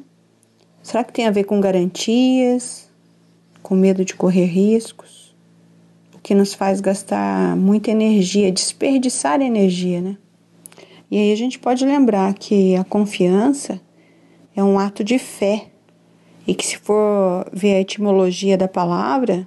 Será 0.82 1.02
que 1.02 1.12
tem 1.12 1.26
a 1.26 1.30
ver 1.30 1.44
com 1.44 1.60
garantias, 1.60 2.90
com 3.62 3.74
medo 3.74 4.04
de 4.04 4.14
correr 4.14 4.44
riscos? 4.44 5.34
O 6.14 6.18
que 6.18 6.34
nos 6.34 6.52
faz 6.52 6.80
gastar 6.80 7.56
muita 7.56 7.90
energia, 7.90 8.52
desperdiçar 8.52 9.40
energia, 9.40 10.02
né? 10.02 10.18
E 11.10 11.16
aí 11.16 11.32
a 11.32 11.36
gente 11.36 11.58
pode 11.58 11.84
lembrar 11.84 12.34
que 12.34 12.76
a 12.76 12.84
confiança 12.84 13.80
é 14.54 14.62
um 14.62 14.78
ato 14.78 15.02
de 15.02 15.18
fé 15.18 15.71
e 16.46 16.54
que 16.54 16.66
se 16.66 16.78
for 16.78 17.48
ver 17.52 17.74
a 17.74 17.80
etimologia 17.80 18.56
da 18.56 18.68
palavra, 18.68 19.46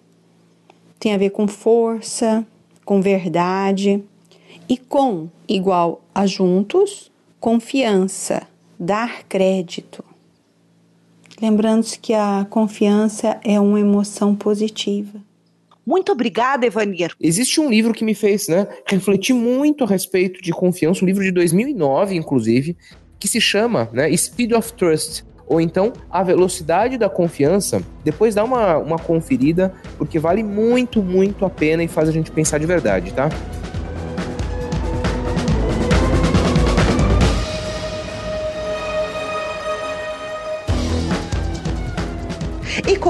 tem 1.00 1.14
a 1.14 1.18
ver 1.18 1.32
com 1.32 1.48
força, 1.48 2.46
com 2.84 3.02
verdade 3.02 4.04
e 4.68 4.78
com 4.78 5.30
igual 5.48 6.02
a 6.14 6.26
juntos, 6.26 7.12
confiança, 7.40 8.48
dar 8.80 9.24
crédito. 9.24 10.04
Lembrando-se 11.42 12.00
que 12.00 12.14
a 12.14 12.48
confiança 12.50 13.40
é 13.44 13.60
uma 13.60 13.80
emoção 13.80 14.34
positiva. 14.34 15.22
Muito 15.86 16.12
obrigada, 16.12 16.66
Evanir. 16.66 17.14
Existe 17.22 17.60
um 17.60 17.70
livro 17.70 17.94
que 17.94 18.04
me 18.04 18.16
fez 18.16 18.48
né, 18.48 18.68
refletir 18.88 19.34
muito 19.34 19.84
a 19.84 19.88
respeito 19.88 20.42
de 20.42 20.52
confiança, 20.52 21.04
um 21.04 21.08
livro 21.08 21.24
de 21.24 21.32
2009, 21.32 22.16
inclusive, 22.16 22.76
que 23.20 23.28
se 23.28 23.40
chama 23.40 23.90
né, 23.94 24.16
Speed 24.16 24.54
of 24.54 24.74
Trust 24.74 25.24
ou 25.48 25.62
então 25.62 25.94
a 26.10 26.24
velocidade 26.24 26.98
da 26.98 27.10
confiança, 27.10 27.82
depois 28.04 28.34
dá 28.34 28.44
uma, 28.44 28.78
uma 28.78 28.98
conferida, 28.98 29.74
porque 29.98 30.20
vale 30.20 30.44
muito, 30.44 31.02
muito 31.02 31.46
a 31.46 31.50
pena 31.50 31.84
e 31.84 31.88
faz 31.88 32.10
a 32.10 32.12
gente 32.12 32.32
pensar 32.32 32.58
de 32.58 32.66
verdade, 32.66 33.14
tá? 33.14 33.30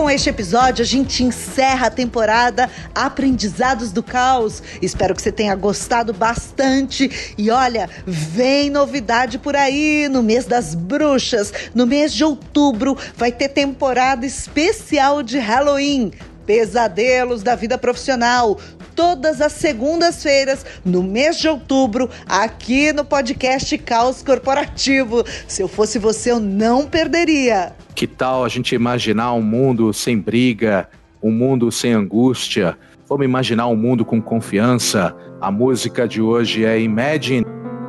Com 0.05 0.09
este 0.11 0.29
episódio 0.29 0.83
a 0.83 0.85
gente 0.85 1.23
encerra 1.23 1.87
a 1.87 1.89
temporada 1.89 2.69
Aprendizados 2.93 3.91
do 3.91 4.03
Caos. 4.03 4.61
Espero 4.79 5.15
que 5.15 5.21
você 5.23 5.31
tenha 5.31 5.55
gostado 5.55 6.13
bastante. 6.13 7.33
E 7.35 7.49
olha, 7.49 7.89
vem 8.05 8.69
novidade 8.69 9.39
por 9.39 9.55
aí 9.55 10.07
no 10.07 10.21
mês 10.21 10.45
das 10.45 10.75
bruxas. 10.75 11.51
No 11.73 11.87
mês 11.87 12.13
de 12.13 12.23
outubro 12.23 12.95
vai 13.17 13.31
ter 13.31 13.49
temporada 13.49 14.27
especial 14.27 15.23
de 15.23 15.39
Halloween. 15.39 16.11
Pesadelos 16.45 17.41
da 17.41 17.55
vida 17.55 17.75
profissional. 17.75 18.59
Todas 18.95 19.41
as 19.41 19.51
segundas-feiras, 19.51 20.65
no 20.85 21.03
mês 21.03 21.37
de 21.37 21.47
outubro, 21.47 22.09
aqui 22.27 22.93
no 22.93 23.03
podcast 23.03 23.77
Caos 23.79 24.23
Corporativo. 24.23 25.23
Se 25.47 25.61
eu 25.61 25.67
fosse 25.67 25.99
você, 25.99 26.31
eu 26.31 26.39
não 26.39 26.85
perderia. 26.85 27.73
Que 27.93 28.07
tal 28.07 28.45
a 28.45 28.49
gente 28.49 28.73
imaginar 28.73 29.33
um 29.33 29.41
mundo 29.41 29.93
sem 29.93 30.17
briga, 30.17 30.87
um 31.21 31.31
mundo 31.31 31.71
sem 31.71 31.93
angústia? 31.93 32.77
Vamos 33.07 33.25
imaginar 33.25 33.67
um 33.67 33.75
mundo 33.75 34.03
com 34.03 34.21
confiança. 34.21 35.15
A 35.39 35.51
música 35.51 36.07
de 36.07 36.21
hoje 36.21 36.65
é 36.65 36.79
Imagine, 36.79 37.45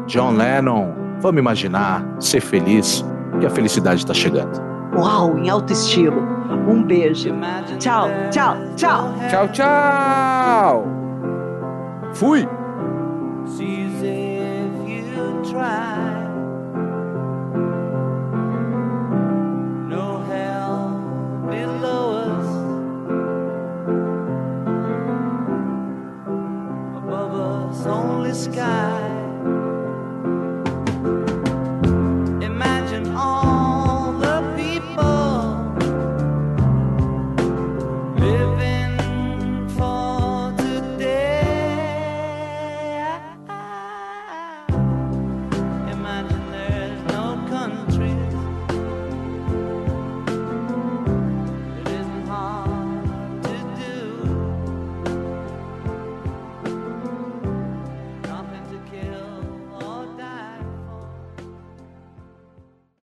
John 0.06 0.32
Lennon. 0.36 0.92
Vamos 1.20 1.38
imaginar, 1.38 2.04
ser 2.20 2.40
feliz, 2.40 3.04
que 3.40 3.46
a 3.46 3.50
felicidade 3.50 4.00
está 4.00 4.12
chegando. 4.12 4.60
Uau, 4.96 5.38
em 5.38 5.48
alto 5.48 5.72
estilo. 5.72 6.20
Um 6.68 6.82
beijo. 6.82 7.30
Tchau, 7.78 8.08
tchau, 8.30 8.56
tchau. 8.76 9.14
Tchau, 9.28 9.48
tchau. 9.48 10.95
Fui! 12.18 12.48